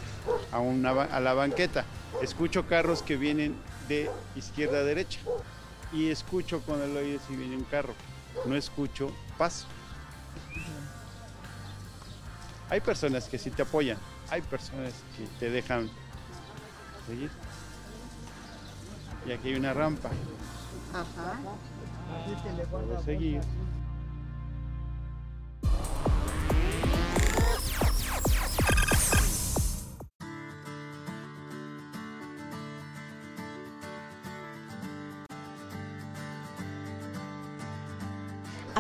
a, 0.51 0.61
una, 0.61 0.91
a 0.91 1.21
la 1.21 1.35
banqueta. 1.35 1.85
Escucho 2.23 2.67
carros 2.67 3.03
que 3.03 3.17
vienen 3.17 3.55
de 3.89 4.11
izquierda 4.37 4.79
a 4.79 4.85
derecha 4.85 5.21
y 5.93 6.09
escucho 6.09 6.61
con 6.63 6.81
el 6.81 6.97
oído 6.97 7.21
si 7.29 7.37
viene 7.37 7.57
un 7.57 7.65
carro. 7.65 7.95
No 8.47 8.57
escucho 8.57 9.13
paso. 9.37 9.67
Hay 12.71 12.81
personas 12.81 13.29
que 13.29 13.39
sí 13.39 13.51
te 13.51 13.63
apoyan, 13.63 13.99
hay 14.31 14.41
personas 14.41 14.95
que 15.17 15.27
te 15.39 15.51
dejan 15.51 15.91
seguir. 17.07 17.31
Y 19.27 19.33
aquí 19.33 19.49
hay 19.49 19.55
una 19.55 19.73
rampa. 19.73 20.11
Ajá. 20.93 21.39
Puedo 22.71 23.03
seguir. 23.03 23.41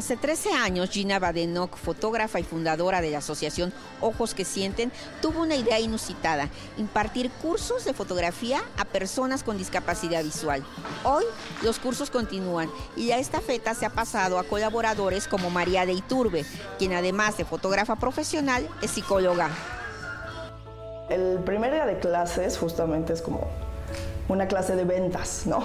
Hace 0.02 0.16
13 0.16 0.50
años, 0.54 0.90
Gina 0.90 1.20
Badenoch, 1.20 1.76
fotógrafa 1.76 2.40
y 2.40 2.42
fundadora 2.42 3.00
de 3.00 3.12
la 3.12 3.18
asociación 3.18 3.72
Ojos 4.00 4.34
que 4.34 4.44
Sienten, 4.44 4.90
tuvo 5.20 5.42
una 5.42 5.54
idea 5.54 5.78
inusitada, 5.78 6.48
impartir 6.76 7.30
cursos 7.30 7.84
de 7.84 7.94
fotografía 7.94 8.64
a 8.78 8.84
personas 8.84 9.44
con 9.44 9.58
discapacidad 9.58 10.24
visual. 10.24 10.64
Hoy 11.04 11.22
los 11.62 11.78
cursos 11.78 12.10
continúan 12.10 12.68
y 12.96 13.12
a 13.12 13.18
esta 13.18 13.40
feta 13.40 13.74
se 13.74 13.86
ha 13.86 13.90
pasado 13.90 14.40
a 14.40 14.42
colaboradores 14.42 15.28
como 15.28 15.50
María 15.50 15.86
de 15.86 15.92
Iturbe, 15.92 16.44
quien 16.80 16.94
además 16.94 17.36
de 17.36 17.44
fotógrafa 17.44 17.94
profesional 17.94 18.68
es 18.82 18.90
psicóloga. 18.90 19.50
El 21.10 21.38
primer 21.44 21.74
día 21.74 21.86
de 21.86 22.00
clases 22.00 22.58
justamente 22.58 23.12
es 23.12 23.22
como 23.22 23.46
una 24.28 24.48
clase 24.48 24.74
de 24.74 24.82
ventas, 24.82 25.46
¿no? 25.46 25.62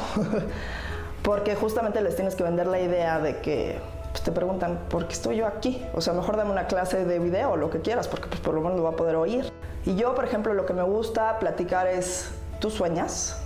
Porque 1.23 1.55
justamente 1.55 2.01
les 2.01 2.15
tienes 2.15 2.35
que 2.35 2.43
vender 2.43 2.67
la 2.67 2.79
idea 2.79 3.17
de 3.17 3.41
que 3.41 3.96
pues, 4.17 4.23
te 4.23 4.31
preguntan, 4.31 4.79
¿por 4.89 5.05
qué 5.05 5.13
estoy 5.13 5.35
yo 5.37 5.45
aquí? 5.45 5.85
O 5.93 6.01
sea, 6.01 6.13
mejor 6.13 6.37
dame 6.37 6.49
una 6.49 6.65
clase 6.65 7.05
de 7.05 7.19
video 7.19 7.55
lo 7.55 7.69
que 7.69 7.81
quieras, 7.81 8.07
porque 8.07 8.27
pues 8.27 8.41
por 8.41 8.55
lo 8.55 8.61
menos 8.61 8.77
lo 8.77 8.83
va 8.83 8.89
a 8.89 8.95
poder 8.95 9.15
oír. 9.15 9.51
Y 9.85 9.95
yo, 9.95 10.15
por 10.15 10.25
ejemplo, 10.25 10.55
lo 10.55 10.65
que 10.65 10.73
me 10.73 10.81
gusta 10.81 11.37
platicar 11.37 11.85
es, 11.85 12.31
¿tú 12.59 12.71
sueñas? 12.71 13.39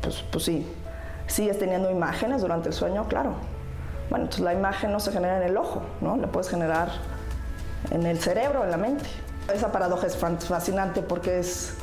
Pues, 0.00 0.24
pues 0.32 0.44
sí. 0.44 0.66
¿Sigues 1.28 1.60
teniendo 1.60 1.92
imágenes 1.92 2.42
durante 2.42 2.70
el 2.70 2.74
sueño? 2.74 3.06
Claro. 3.06 3.34
Bueno, 4.10 4.24
entonces 4.24 4.44
la 4.44 4.52
imagen 4.52 4.90
no 4.90 4.98
se 4.98 5.12
genera 5.12 5.36
en 5.36 5.44
el 5.44 5.56
ojo, 5.56 5.82
¿no? 6.00 6.16
La 6.16 6.26
puedes 6.26 6.48
generar 6.48 6.88
en 7.92 8.04
el 8.04 8.18
cerebro, 8.18 8.64
en 8.64 8.72
la 8.72 8.76
mente. 8.76 9.06
Esa 9.54 9.70
paradoja 9.70 10.08
es 10.08 10.16
fascinante 10.16 11.02
porque 11.02 11.38
es 11.38 11.74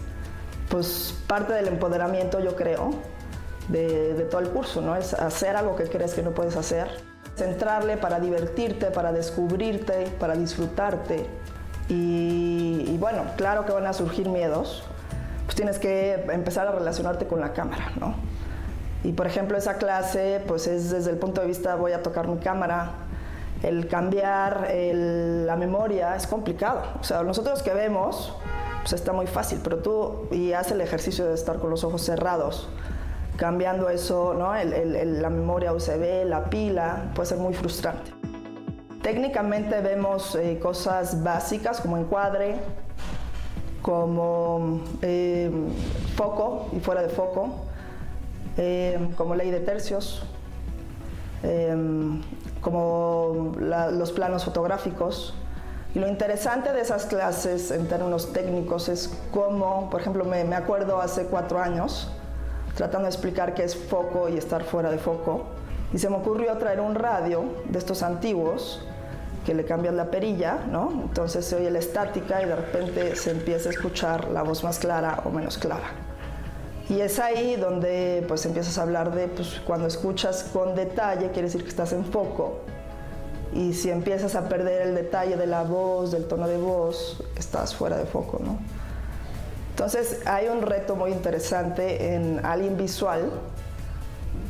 pues 0.67 1.15
parte 1.27 1.53
del 1.53 1.69
empoderamiento, 1.69 2.41
yo 2.41 2.57
creo, 2.57 2.91
de, 3.69 4.15
de 4.15 4.23
todo 4.25 4.41
el 4.41 4.49
curso, 4.49 4.81
¿no? 4.81 4.97
Es 4.97 5.13
hacer 5.13 5.55
algo 5.55 5.77
que 5.77 5.85
crees 5.85 6.13
que 6.13 6.23
no 6.23 6.31
puedes 6.31 6.57
hacer 6.57 7.12
centrarle 7.35 7.97
para 7.97 8.19
divertirte, 8.19 8.87
para 8.87 9.11
descubrirte, 9.11 10.07
para 10.19 10.35
disfrutarte. 10.35 11.25
Y, 11.89 12.97
bueno, 12.99 13.23
claro 13.35 13.65
que 13.65 13.71
van 13.71 13.85
a 13.85 13.93
surgir 13.93 14.29
miedos, 14.29 14.83
pues 15.45 15.55
tienes 15.55 15.79
que 15.79 16.13
empezar 16.31 16.67
a 16.67 16.71
relacionarte 16.71 17.27
con 17.27 17.41
la 17.41 17.53
cámara, 17.53 17.91
¿no? 17.99 18.15
Y 19.03 19.11
por 19.11 19.27
ejemplo, 19.27 19.57
esa 19.57 19.77
clase, 19.77 20.41
pues 20.47 20.65
es 20.67 20.89
desde 20.89 21.11
el 21.11 21.17
punto 21.17 21.41
de 21.41 21.47
vista, 21.47 21.75
voy 21.75 21.91
a 21.91 22.01
tocar 22.01 22.27
mi 22.29 22.37
cámara, 22.37 22.91
el 23.61 23.87
cambiar 23.87 24.69
la 24.71 25.55
memoria 25.57 26.15
es 26.15 26.25
complicado. 26.25 26.83
O 27.01 27.03
sea, 27.03 27.21
nosotros 27.23 27.61
que 27.63 27.73
vemos, 27.73 28.33
pues 28.81 28.93
está 28.93 29.11
muy 29.11 29.27
fácil, 29.27 29.59
pero 29.61 29.79
tú 29.79 30.27
y 30.31 30.53
haces 30.53 30.73
el 30.73 30.81
ejercicio 30.81 31.25
de 31.25 31.33
estar 31.33 31.59
con 31.59 31.69
los 31.69 31.83
ojos 31.83 32.01
cerrados, 32.01 32.69
cambiando 33.37 33.89
eso, 33.89 34.33
¿no? 34.33 34.53
la 34.53 35.29
memoria 35.29 35.73
USB, 35.73 36.25
la 36.25 36.45
pila, 36.45 37.11
puede 37.15 37.29
ser 37.29 37.37
muy 37.39 37.53
frustrante. 37.53 38.11
Técnicamente 39.01 39.81
vemos 39.81 40.35
eh, 40.35 40.59
cosas 40.61 41.23
básicas 41.23 41.81
como 41.81 41.97
encuadre, 41.97 42.55
como 43.81 44.79
eh, 45.01 45.51
foco 46.15 46.69
y 46.71 46.79
fuera 46.79 47.01
de 47.01 47.09
foco, 47.09 47.49
eh, 48.55 49.09
como 49.17 49.35
ley 49.35 49.51
de 49.51 49.59
tercios, 49.59 50.23
como 52.61 53.51
los 53.59 54.11
planos 54.13 54.45
fotográficos. 54.45 55.33
Y 55.93 55.99
lo 55.99 56.07
interesante 56.07 56.71
de 56.71 56.79
esas 56.79 57.05
clases 57.05 57.71
en 57.71 57.89
términos 57.89 58.31
técnicos 58.31 58.87
es 58.87 59.13
cómo, 59.31 59.89
por 59.89 59.99
ejemplo, 59.99 60.23
me, 60.23 60.45
me 60.45 60.55
acuerdo 60.55 61.01
hace 61.01 61.25
cuatro 61.25 61.59
años, 61.59 62.09
tratando 62.75 63.07
de 63.07 63.13
explicar 63.13 63.53
qué 63.53 63.63
es 63.63 63.75
foco 63.75 64.29
y 64.29 64.37
estar 64.37 64.63
fuera 64.63 64.89
de 64.89 64.97
foco, 64.97 65.45
y 65.93 65.99
se 65.99 66.09
me 66.09 66.15
ocurrió 66.15 66.57
traer 66.57 66.79
un 66.79 66.95
radio 66.95 67.43
de 67.69 67.77
estos 67.77 68.01
antiguos 68.01 68.85
que 69.45 69.53
le 69.53 69.65
cambias 69.65 69.93
la 69.93 70.09
perilla, 70.09 70.59
¿no? 70.71 70.91
Entonces 70.91 71.45
se 71.45 71.55
oye 71.55 71.69
la 71.69 71.79
estática 71.79 72.41
y 72.41 72.45
de 72.45 72.55
repente 72.55 73.15
se 73.15 73.31
empieza 73.31 73.69
a 73.69 73.73
escuchar 73.73 74.29
la 74.29 74.41
voz 74.41 74.63
más 74.63 74.79
clara 74.79 75.21
o 75.25 75.29
menos 75.29 75.57
clara. 75.57 75.91
Y 76.89 76.99
es 76.99 77.19
ahí 77.19 77.55
donde 77.55 78.25
pues 78.27 78.45
empiezas 78.45 78.77
a 78.77 78.83
hablar 78.83 79.13
de, 79.13 79.27
pues 79.27 79.61
cuando 79.65 79.87
escuchas 79.87 80.49
con 80.51 80.75
detalle 80.75 81.27
quiere 81.31 81.43
decir 81.43 81.63
que 81.63 81.69
estás 81.69 81.93
en 81.93 82.05
foco. 82.05 82.59
Y 83.53 83.73
si 83.73 83.91
empiezas 83.91 84.35
a 84.35 84.49
perder 84.49 84.87
el 84.87 84.95
detalle 84.95 85.37
de 85.37 85.45
la 85.45 85.63
voz, 85.63 86.11
del 86.11 86.25
tono 86.25 86.47
de 86.47 86.57
voz, 86.57 87.21
estás 87.37 87.75
fuera 87.75 87.97
de 87.97 88.05
foco, 88.05 88.39
¿no? 88.43 88.57
Entonces 89.73 90.19
hay 90.27 90.49
un 90.49 90.61
reto 90.61 90.95
muy 90.95 91.11
interesante 91.11 92.13
en 92.13 92.45
alguien 92.45 92.77
visual 92.77 93.31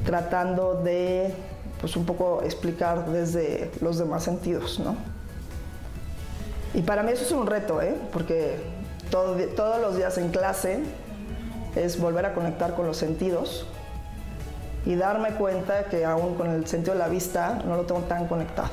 tratando 0.06 0.82
de 0.84 1.34
pues 1.80 1.96
un 1.96 2.06
poco 2.06 2.42
explicar 2.44 3.06
desde 3.08 3.72
los 3.80 3.98
demás 3.98 4.24
sentidos, 4.24 4.80
¿no? 4.80 4.98
Y 6.74 6.82
para 6.82 7.04
mí 7.04 7.14
eso 7.14 7.24
es 7.24 7.32
un 7.32 7.48
reto, 7.48 7.82
¿eh? 7.82 7.96
Porque 8.12 8.58
todos 9.10 9.82
los 9.82 9.96
días 9.96 10.18
en 10.18 10.30
clase 10.30 10.80
es 11.78 11.98
volver 11.98 12.26
a 12.26 12.34
conectar 12.34 12.76
con 12.76 12.86
los 12.86 12.98
sentidos 12.98 13.66
y 14.86 14.96
darme 14.96 15.30
cuenta 15.36 15.86
que 15.86 16.04
aún 16.04 16.36
con 16.36 16.50
el 16.50 16.68
sentido 16.68 16.94
de 16.94 17.00
la 17.00 17.08
vista 17.08 17.62
no 17.66 17.78
lo 17.78 17.84
tengo 17.84 18.02
tan 18.02 18.28
conectado. 18.28 18.72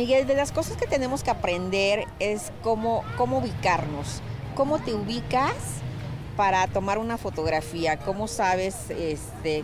Miguel, 0.00 0.26
de 0.26 0.34
las 0.34 0.50
cosas 0.50 0.78
que 0.78 0.86
tenemos 0.86 1.22
que 1.22 1.28
aprender 1.28 2.06
es 2.20 2.52
cómo, 2.62 3.04
cómo 3.18 3.36
ubicarnos. 3.36 4.22
¿Cómo 4.54 4.78
te 4.78 4.94
ubicas 4.94 5.52
para 6.38 6.66
tomar 6.68 6.96
una 6.96 7.18
fotografía? 7.18 7.98
¿Cómo 7.98 8.26
sabes, 8.26 8.88
este, 8.88 9.62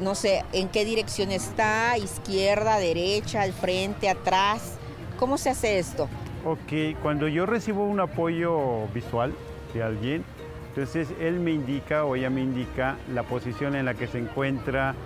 no 0.00 0.16
sé, 0.16 0.44
en 0.52 0.68
qué 0.68 0.84
dirección 0.84 1.30
está? 1.30 1.96
¿Izquierda, 1.98 2.78
derecha, 2.78 3.42
al 3.42 3.52
frente, 3.52 4.08
atrás? 4.08 4.76
¿Cómo 5.20 5.38
se 5.38 5.50
hace 5.50 5.78
esto? 5.78 6.08
Ok, 6.44 6.98
cuando 7.00 7.28
yo 7.28 7.46
recibo 7.46 7.84
un 7.84 8.00
apoyo 8.00 8.88
visual 8.92 9.32
de 9.72 9.84
alguien, 9.84 10.24
entonces 10.70 11.10
él 11.20 11.38
me 11.38 11.52
indica 11.52 12.04
o 12.04 12.16
ella 12.16 12.28
me 12.28 12.40
indica 12.40 12.96
la 13.14 13.22
posición 13.22 13.76
en 13.76 13.84
la 13.84 13.94
que 13.94 14.08
se 14.08 14.18
encuentra 14.18 14.96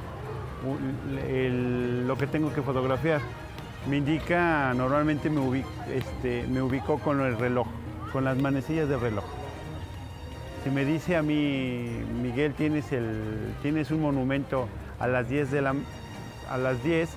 lo 2.07 2.17
que 2.17 2.27
tengo 2.27 2.51
que 2.55 2.63
fotografiar 2.63 3.21
me 3.87 3.97
indica, 3.97 4.73
normalmente 4.75 5.29
me 5.29 5.41
ubico, 5.41 5.69
este, 5.93 6.47
me 6.49 6.63
ubico 6.63 6.99
con 6.99 7.21
el 7.21 7.37
reloj, 7.37 7.67
con 8.13 8.25
las 8.25 8.37
manecillas 8.37 8.89
del 8.89 9.01
reloj. 9.01 9.25
Si 10.63 10.71
me 10.71 10.85
dice 10.85 11.17
a 11.17 11.23
mí, 11.23 11.89
Miguel, 12.23 12.55
tienes, 12.55 12.93
el, 12.93 13.55
tienes 13.63 13.91
un 13.91 14.03
monumento 14.03 14.69
a 15.01 15.09
las 15.09 15.29
10 15.29 15.51
de 15.51 15.63
la, 15.63 15.75
a 16.49 16.57
las 16.57 16.83
10, 16.85 17.11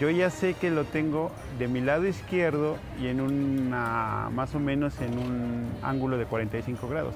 yo 0.00 0.08
ya 0.10 0.30
sé 0.30 0.54
que 0.54 0.70
lo 0.70 0.84
tengo 0.84 1.30
de 1.58 1.68
mi 1.68 1.80
lado 1.80 2.06
izquierdo 2.06 2.78
y 3.00 3.08
en 3.08 3.20
una, 3.20 4.30
más 4.32 4.54
o 4.54 4.58
menos 4.58 4.98
en 5.00 5.18
un 5.18 5.70
ángulo 5.82 6.16
de 6.16 6.24
45 6.24 6.88
grados, 6.88 7.14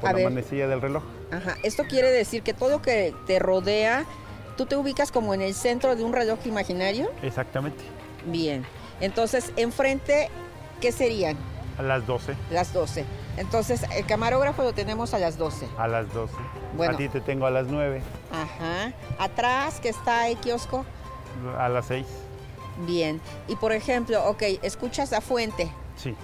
por 0.00 0.16
la 0.16 0.24
manecilla 0.24 0.66
del 0.66 0.80
reloj. 0.80 1.04
Ajá, 1.30 1.56
esto 1.62 1.84
quiere 1.84 2.10
decir 2.10 2.42
que 2.42 2.52
todo 2.52 2.82
que 2.82 3.14
te 3.28 3.38
rodea, 3.38 4.04
tú 4.56 4.66
te 4.66 4.74
ubicas 4.74 5.12
como 5.12 5.34
en 5.34 5.42
el 5.42 5.54
centro 5.54 5.94
de 5.94 6.02
un 6.02 6.12
reloj 6.12 6.40
imaginario. 6.46 7.10
Exactamente. 7.22 7.84
Bien. 8.26 8.64
Entonces, 9.00 9.52
enfrente, 9.56 10.28
¿qué 10.80 10.92
serían? 10.92 11.36
A 11.78 11.82
las 11.82 12.06
12. 12.06 12.34
Las 12.50 12.72
12. 12.72 13.04
Entonces, 13.36 13.84
el 13.96 14.04
camarógrafo 14.04 14.62
lo 14.62 14.72
tenemos 14.72 15.14
a 15.14 15.18
las 15.18 15.38
12. 15.38 15.66
A 15.78 15.88
las 15.88 16.12
12. 16.12 16.34
Bueno. 16.76 16.94
A 16.94 16.96
ti 16.96 17.08
te 17.08 17.20
tengo 17.20 17.46
a 17.46 17.50
las 17.50 17.68
9. 17.68 18.02
Ajá. 18.32 18.92
Atrás, 19.18 19.80
que 19.80 19.88
está 19.88 20.28
el 20.28 20.36
kiosco. 20.36 20.84
A 21.58 21.68
las 21.68 21.86
6. 21.86 22.06
Bien. 22.86 23.20
Y 23.48 23.56
por 23.56 23.72
ejemplo, 23.72 24.22
ok, 24.28 24.42
escuchas 24.62 25.12
a 25.12 25.20
fuente. 25.20 25.70
Sí. 25.96 26.14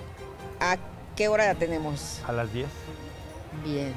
¿A 0.61 0.77
qué 1.15 1.29
hora 1.29 1.47
la 1.47 1.55
tenemos? 1.55 2.21
A 2.27 2.33
las 2.33 2.53
10. 2.53 2.67
Bien. 3.65 3.95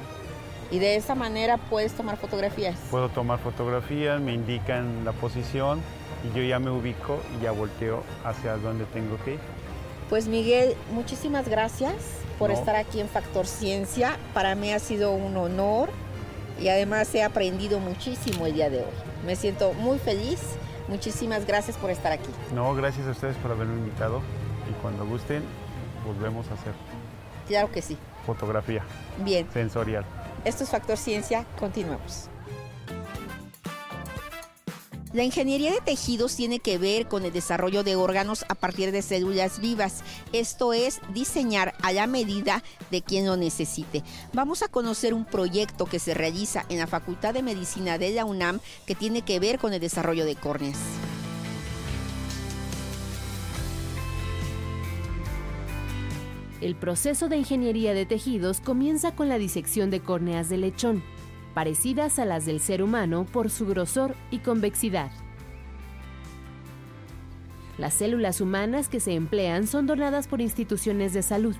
Y 0.70 0.78
de 0.78 0.96
esa 0.96 1.14
manera 1.14 1.58
puedes 1.58 1.92
tomar 1.92 2.16
fotografías. 2.16 2.78
Puedo 2.90 3.08
tomar 3.08 3.38
fotografías, 3.40 4.20
me 4.20 4.32
indican 4.32 5.04
la 5.04 5.12
posición 5.12 5.82
y 6.24 6.36
yo 6.36 6.42
ya 6.42 6.58
me 6.58 6.70
ubico 6.70 7.18
y 7.36 7.42
ya 7.42 7.52
volteo 7.52 8.02
hacia 8.24 8.56
donde 8.56 8.84
tengo 8.86 9.16
que 9.24 9.34
ir. 9.34 9.40
Pues 10.08 10.26
Miguel, 10.26 10.74
muchísimas 10.92 11.48
gracias 11.48 11.94
por 12.38 12.50
estar 12.50 12.74
aquí 12.74 13.00
en 13.00 13.08
Factor 13.08 13.46
Ciencia. 13.46 14.16
Para 14.34 14.54
mí 14.54 14.72
ha 14.72 14.78
sido 14.78 15.12
un 15.12 15.36
honor 15.36 15.90
y 16.60 16.68
además 16.68 17.14
he 17.14 17.22
aprendido 17.22 17.78
muchísimo 17.78 18.46
el 18.46 18.54
día 18.54 18.70
de 18.70 18.78
hoy. 18.78 18.92
Me 19.24 19.36
siento 19.36 19.72
muy 19.74 19.98
feliz. 19.98 20.40
Muchísimas 20.88 21.46
gracias 21.46 21.76
por 21.76 21.90
estar 21.90 22.10
aquí. 22.10 22.30
No, 22.52 22.74
gracias 22.74 23.06
a 23.06 23.10
ustedes 23.10 23.36
por 23.36 23.52
haberme 23.52 23.74
invitado 23.74 24.20
y 24.68 24.72
cuando 24.82 25.06
gusten 25.06 25.44
volvemos 26.04 26.50
a 26.50 26.54
hacer. 26.54 26.72
Claro 27.46 27.70
que 27.70 27.80
sí. 27.80 27.96
Fotografía. 28.26 28.82
Bien. 29.18 29.46
Sensorial. 29.52 30.04
Esto 30.44 30.64
es 30.64 30.70
Factor 30.70 30.96
Ciencia. 30.96 31.44
Continuamos. 31.58 32.28
La 35.12 35.24
ingeniería 35.24 35.72
de 35.72 35.80
tejidos 35.80 36.36
tiene 36.36 36.60
que 36.60 36.78
ver 36.78 37.08
con 37.08 37.24
el 37.24 37.32
desarrollo 37.32 37.82
de 37.82 37.96
órganos 37.96 38.44
a 38.48 38.54
partir 38.54 38.92
de 38.92 39.02
células 39.02 39.60
vivas, 39.60 40.04
esto 40.32 40.72
es 40.72 41.00
diseñar 41.12 41.74
a 41.82 41.92
la 41.92 42.06
medida 42.06 42.62
de 42.92 43.02
quien 43.02 43.26
lo 43.26 43.36
necesite. 43.36 44.04
Vamos 44.32 44.62
a 44.62 44.68
conocer 44.68 45.12
un 45.12 45.24
proyecto 45.24 45.86
que 45.86 45.98
se 45.98 46.14
realiza 46.14 46.64
en 46.68 46.78
la 46.78 46.86
Facultad 46.86 47.34
de 47.34 47.42
Medicina 47.42 47.98
de 47.98 48.10
la 48.10 48.24
UNAM 48.24 48.60
que 48.86 48.94
tiene 48.94 49.22
que 49.22 49.40
ver 49.40 49.58
con 49.58 49.72
el 49.72 49.80
desarrollo 49.80 50.24
de 50.24 50.36
córneas. 50.36 50.78
El 56.60 56.76
proceso 56.76 57.28
de 57.28 57.36
ingeniería 57.36 57.94
de 57.94 58.06
tejidos 58.06 58.60
comienza 58.60 59.16
con 59.16 59.28
la 59.28 59.38
disección 59.38 59.90
de 59.90 59.98
córneas 59.98 60.48
de 60.48 60.58
lechón 60.58 61.02
parecidas 61.54 62.18
a 62.18 62.24
las 62.24 62.46
del 62.46 62.60
ser 62.60 62.82
humano 62.82 63.26
por 63.30 63.50
su 63.50 63.66
grosor 63.66 64.14
y 64.30 64.38
convexidad. 64.38 65.10
Las 67.78 67.94
células 67.94 68.40
humanas 68.40 68.88
que 68.88 69.00
se 69.00 69.14
emplean 69.14 69.66
son 69.66 69.86
donadas 69.86 70.28
por 70.28 70.40
instituciones 70.40 71.12
de 71.14 71.22
salud. 71.22 71.56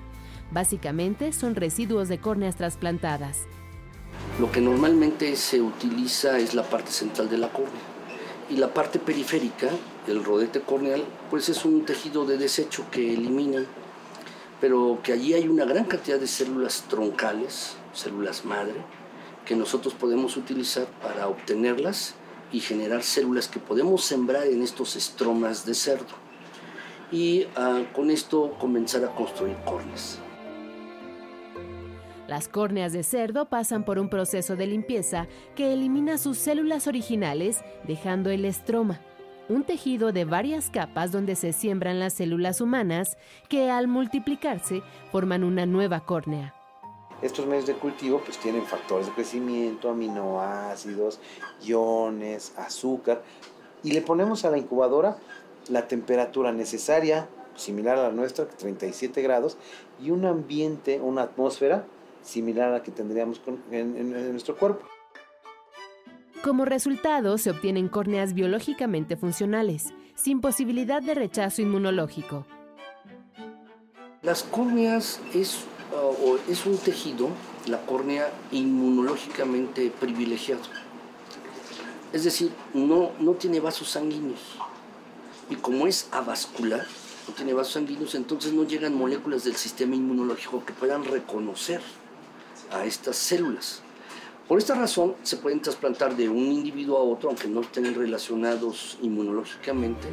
Básicamente 0.50 1.33
son 1.33 1.55
residuos 1.55 2.09
de 2.09 2.18
córneas 2.18 2.57
trasplantadas. 2.57 3.46
Lo 4.38 4.50
que 4.53 4.61
normalmente 4.61 5.35
se 5.37 5.62
utiliza 5.62 6.38
es 6.38 6.55
la 6.55 6.62
parte 6.62 6.90
central 6.90 7.31
de 7.31 7.38
la 7.38 7.48
córnea 7.48 7.81
y 8.50 8.57
la 8.57 8.74
parte 8.74 8.98
periférica, 8.98 9.68
el 10.09 10.24
rodete 10.24 10.61
corneal, 10.61 11.05
pues 11.31 11.48
es 11.48 11.64
un 11.64 11.85
tejido 11.85 12.26
de 12.26 12.37
desecho 12.37 12.85
que 12.90 13.14
eliminan, 13.14 13.66
pero 14.61 14.98
que 15.03 15.12
allí 15.12 15.35
hay 15.35 15.48
una 15.48 15.64
gran 15.64 15.85
cantidad 15.85 16.18
de 16.18 16.26
células 16.26 16.85
troncales, 16.88 17.76
células 17.92 18.44
madre, 18.44 18.74
que 19.51 19.57
nosotros 19.57 19.95
podemos 19.95 20.37
utilizar 20.37 20.87
para 21.03 21.27
obtenerlas 21.27 22.15
y 22.53 22.61
generar 22.61 23.03
células 23.03 23.49
que 23.49 23.59
podemos 23.59 24.05
sembrar 24.05 24.47
en 24.47 24.63
estos 24.63 24.95
estromas 24.95 25.67
de 25.67 25.75
cerdo 25.75 26.15
y 27.11 27.49
ah, 27.57 27.83
con 27.93 28.13
esto 28.13 28.57
comenzar 28.61 29.05
a 29.05 29.09
construir 29.09 29.57
córneas. 29.65 30.21
Las 32.29 32.47
córneas 32.47 32.93
de 32.93 33.03
cerdo 33.03 33.47
pasan 33.47 33.85
por 33.85 33.99
un 33.99 34.09
proceso 34.09 34.55
de 34.55 34.69
limpieza 34.69 35.27
que 35.57 35.73
elimina 35.73 36.17
sus 36.17 36.39
células 36.39 36.87
originales 36.87 37.65
dejando 37.89 38.31
el 38.31 38.45
estroma. 38.45 39.01
un 39.49 39.65
tejido 39.65 40.13
de 40.13 40.25
varias 40.25 40.71
capas 40.71 41.11
donde 41.11 41.35
se 41.35 41.53
siembran 41.53 41.99
las 41.99 42.13
células 42.13 42.61
humanas 42.61 43.19
que 43.49 43.69
al 43.69 43.89
multiplicarse 43.89 44.85
forman 45.11 45.43
una 45.43 45.67
nueva 45.67 46.05
córnea. 46.05 46.55
Estos 47.22 47.46
medios 47.46 47.66
de 47.66 47.74
cultivo 47.74 48.20
pues 48.24 48.38
tienen 48.38 48.64
factores 48.64 49.06
de 49.06 49.12
crecimiento, 49.12 49.90
aminoácidos, 49.90 51.20
iones, 51.62 52.52
azúcar 52.56 53.22
y 53.83 53.92
le 53.92 54.02
ponemos 54.02 54.44
a 54.44 54.50
la 54.50 54.59
incubadora 54.59 55.18
la 55.68 55.87
temperatura 55.87 56.52
necesaria, 56.52 57.28
similar 57.54 57.98
a 57.98 58.04
la 58.04 58.11
nuestra, 58.11 58.46
37 58.46 59.22
grados, 59.22 59.56
y 60.02 60.11
un 60.11 60.24
ambiente, 60.24 61.00
una 61.00 61.22
atmósfera 61.22 61.85
similar 62.22 62.68
a 62.68 62.72
la 62.72 62.83
que 62.83 62.90
tendríamos 62.90 63.40
en 63.70 64.33
nuestro 64.33 64.56
cuerpo. 64.56 64.87
Como 66.42 66.64
resultado, 66.64 67.37
se 67.37 67.50
obtienen 67.50 67.88
córneas 67.88 68.33
biológicamente 68.33 69.16
funcionales, 69.16 69.92
sin 70.14 70.40
posibilidad 70.40 71.02
de 71.02 71.14
rechazo 71.14 71.61
inmunológico. 71.61 72.46
Las 74.22 74.42
córneas 74.42 75.20
es, 75.35 75.64
uh, 76.20 76.38
es 76.48 76.66
un 76.66 76.76
tejido, 76.78 77.28
la 77.66 77.80
córnea, 77.87 78.33
inmunológicamente 78.52 79.90
privilegiado. 79.90 80.62
Es 82.12 82.24
decir, 82.24 82.52
no, 82.74 83.12
no 83.20 83.33
tiene 83.33 83.61
vasos 83.61 83.90
sanguíneos. 83.90 84.40
Y 85.48 85.56
como 85.56 85.87
es 85.87 86.09
avascular, 86.11 86.87
no 87.28 87.35
tiene 87.35 87.54
vasos 87.54 87.74
sanguíneos, 87.74 88.14
entonces 88.14 88.52
no 88.52 88.64
llegan 88.64 88.94
moléculas 88.94 89.44
del 89.44 89.56
sistema 89.56 89.94
inmunológico 89.94 90.64
que 90.64 90.72
puedan 90.72 91.04
reconocer 91.04 91.80
a 92.72 92.85
estas 92.85 93.16
células. 93.16 93.83
Por 94.48 94.59
esta 94.59 94.74
razón 94.74 95.14
se 95.22 95.37
pueden 95.37 95.62
trasplantar 95.62 96.16
de 96.16 96.28
un 96.28 96.50
individuo 96.50 96.98
a 96.98 97.02
otro, 97.02 97.28
aunque 97.28 97.46
no 97.46 97.61
estén 97.61 97.94
relacionados 97.94 98.98
inmunológicamente. 99.00 100.09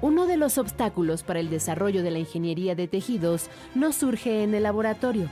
Uno 0.00 0.26
de 0.26 0.36
los 0.36 0.58
obstáculos 0.58 1.24
para 1.24 1.40
el 1.40 1.50
desarrollo 1.50 2.04
de 2.04 2.12
la 2.12 2.20
ingeniería 2.20 2.76
de 2.76 2.86
tejidos 2.86 3.50
no 3.74 3.92
surge 3.92 4.44
en 4.44 4.54
el 4.54 4.62
laboratorio, 4.62 5.28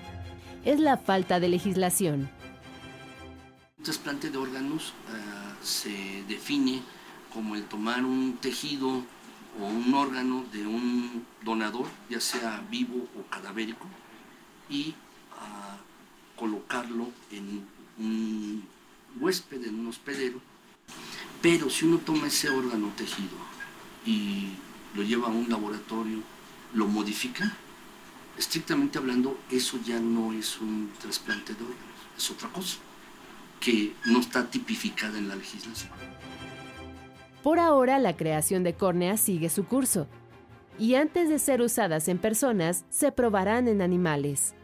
es 0.64 0.80
la 0.80 0.96
falta 0.96 1.38
de 1.38 1.48
legislación. 1.48 2.28
Un 3.78 3.84
trasplante 3.84 4.28
de 4.28 4.38
órganos 4.38 4.92
uh, 5.08 5.64
se 5.64 6.24
define 6.26 6.82
como 7.32 7.54
el 7.54 7.62
tomar 7.66 8.04
un 8.04 8.38
tejido 8.38 8.88
o 8.88 9.64
un 9.64 9.94
órgano 9.94 10.44
de 10.52 10.66
un 10.66 11.24
donador, 11.42 11.86
ya 12.10 12.20
sea 12.20 12.60
vivo 12.68 13.06
o 13.16 13.22
cadavérico, 13.30 13.86
y 14.68 14.96
uh, 15.30 16.36
colocarlo 16.36 17.06
en 17.30 17.64
un 18.00 18.64
huésped, 19.20 19.64
en 19.64 19.78
un 19.78 19.86
hospedero. 19.86 20.40
Pero 21.40 21.70
si 21.70 21.84
uno 21.84 21.98
toma 21.98 22.26
ese 22.26 22.50
órgano 22.50 22.92
tejido 22.96 23.55
y 24.06 24.48
lo 24.94 25.02
lleva 25.02 25.28
a 25.28 25.30
un 25.30 25.48
laboratorio, 25.50 26.20
lo 26.72 26.86
modifica, 26.86 27.52
estrictamente 28.38 28.98
hablando, 28.98 29.38
eso 29.50 29.78
ya 29.84 29.98
no 29.98 30.32
es 30.32 30.60
un 30.60 30.90
trasplante 31.00 31.54
de 31.54 31.62
órganos, 31.62 32.00
es 32.16 32.30
otra 32.30 32.48
cosa 32.48 32.78
que 33.60 33.92
no 34.06 34.20
está 34.20 34.48
tipificada 34.48 35.18
en 35.18 35.28
la 35.28 35.36
legislación. 35.36 35.90
Por 37.42 37.58
ahora, 37.58 37.98
la 37.98 38.16
creación 38.16 38.62
de 38.64 38.74
córneas 38.74 39.20
sigue 39.20 39.48
su 39.48 39.64
curso 39.64 40.06
y 40.78 40.94
antes 40.94 41.28
de 41.28 41.38
ser 41.38 41.62
usadas 41.62 42.08
en 42.08 42.18
personas, 42.18 42.84
se 42.90 43.12
probarán 43.12 43.68
en 43.68 43.80
animales. 43.80 44.54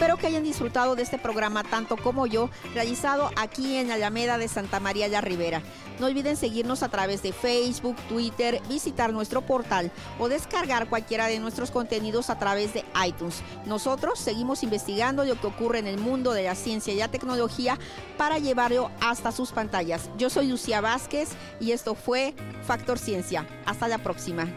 Espero 0.00 0.16
que 0.16 0.28
hayan 0.28 0.44
disfrutado 0.44 0.96
de 0.96 1.02
este 1.02 1.18
programa 1.18 1.62
tanto 1.62 1.98
como 1.98 2.26
yo, 2.26 2.48
realizado 2.72 3.30
aquí 3.36 3.76
en 3.76 3.90
Alameda 3.90 4.38
de 4.38 4.48
Santa 4.48 4.80
María 4.80 5.10
de 5.10 5.20
Rivera. 5.20 5.60
No 5.98 6.06
olviden 6.06 6.38
seguirnos 6.38 6.82
a 6.82 6.88
través 6.88 7.22
de 7.22 7.34
Facebook, 7.34 7.96
Twitter, 8.08 8.62
visitar 8.66 9.12
nuestro 9.12 9.42
portal 9.42 9.92
o 10.18 10.30
descargar 10.30 10.88
cualquiera 10.88 11.26
de 11.26 11.38
nuestros 11.38 11.70
contenidos 11.70 12.30
a 12.30 12.38
través 12.38 12.72
de 12.72 12.82
iTunes. 13.06 13.42
Nosotros 13.66 14.18
seguimos 14.18 14.62
investigando 14.62 15.22
lo 15.26 15.38
que 15.38 15.48
ocurre 15.48 15.80
en 15.80 15.86
el 15.86 15.98
mundo 15.98 16.32
de 16.32 16.44
la 16.44 16.54
ciencia 16.54 16.94
y 16.94 16.96
la 16.96 17.08
tecnología 17.08 17.78
para 18.16 18.38
llevarlo 18.38 18.90
hasta 19.02 19.32
sus 19.32 19.52
pantallas. 19.52 20.08
Yo 20.16 20.30
soy 20.30 20.48
Lucía 20.48 20.80
Vázquez 20.80 21.28
y 21.60 21.72
esto 21.72 21.94
fue 21.94 22.34
Factor 22.66 22.98
Ciencia. 22.98 23.46
Hasta 23.66 23.86
la 23.86 23.98
próxima. 23.98 24.48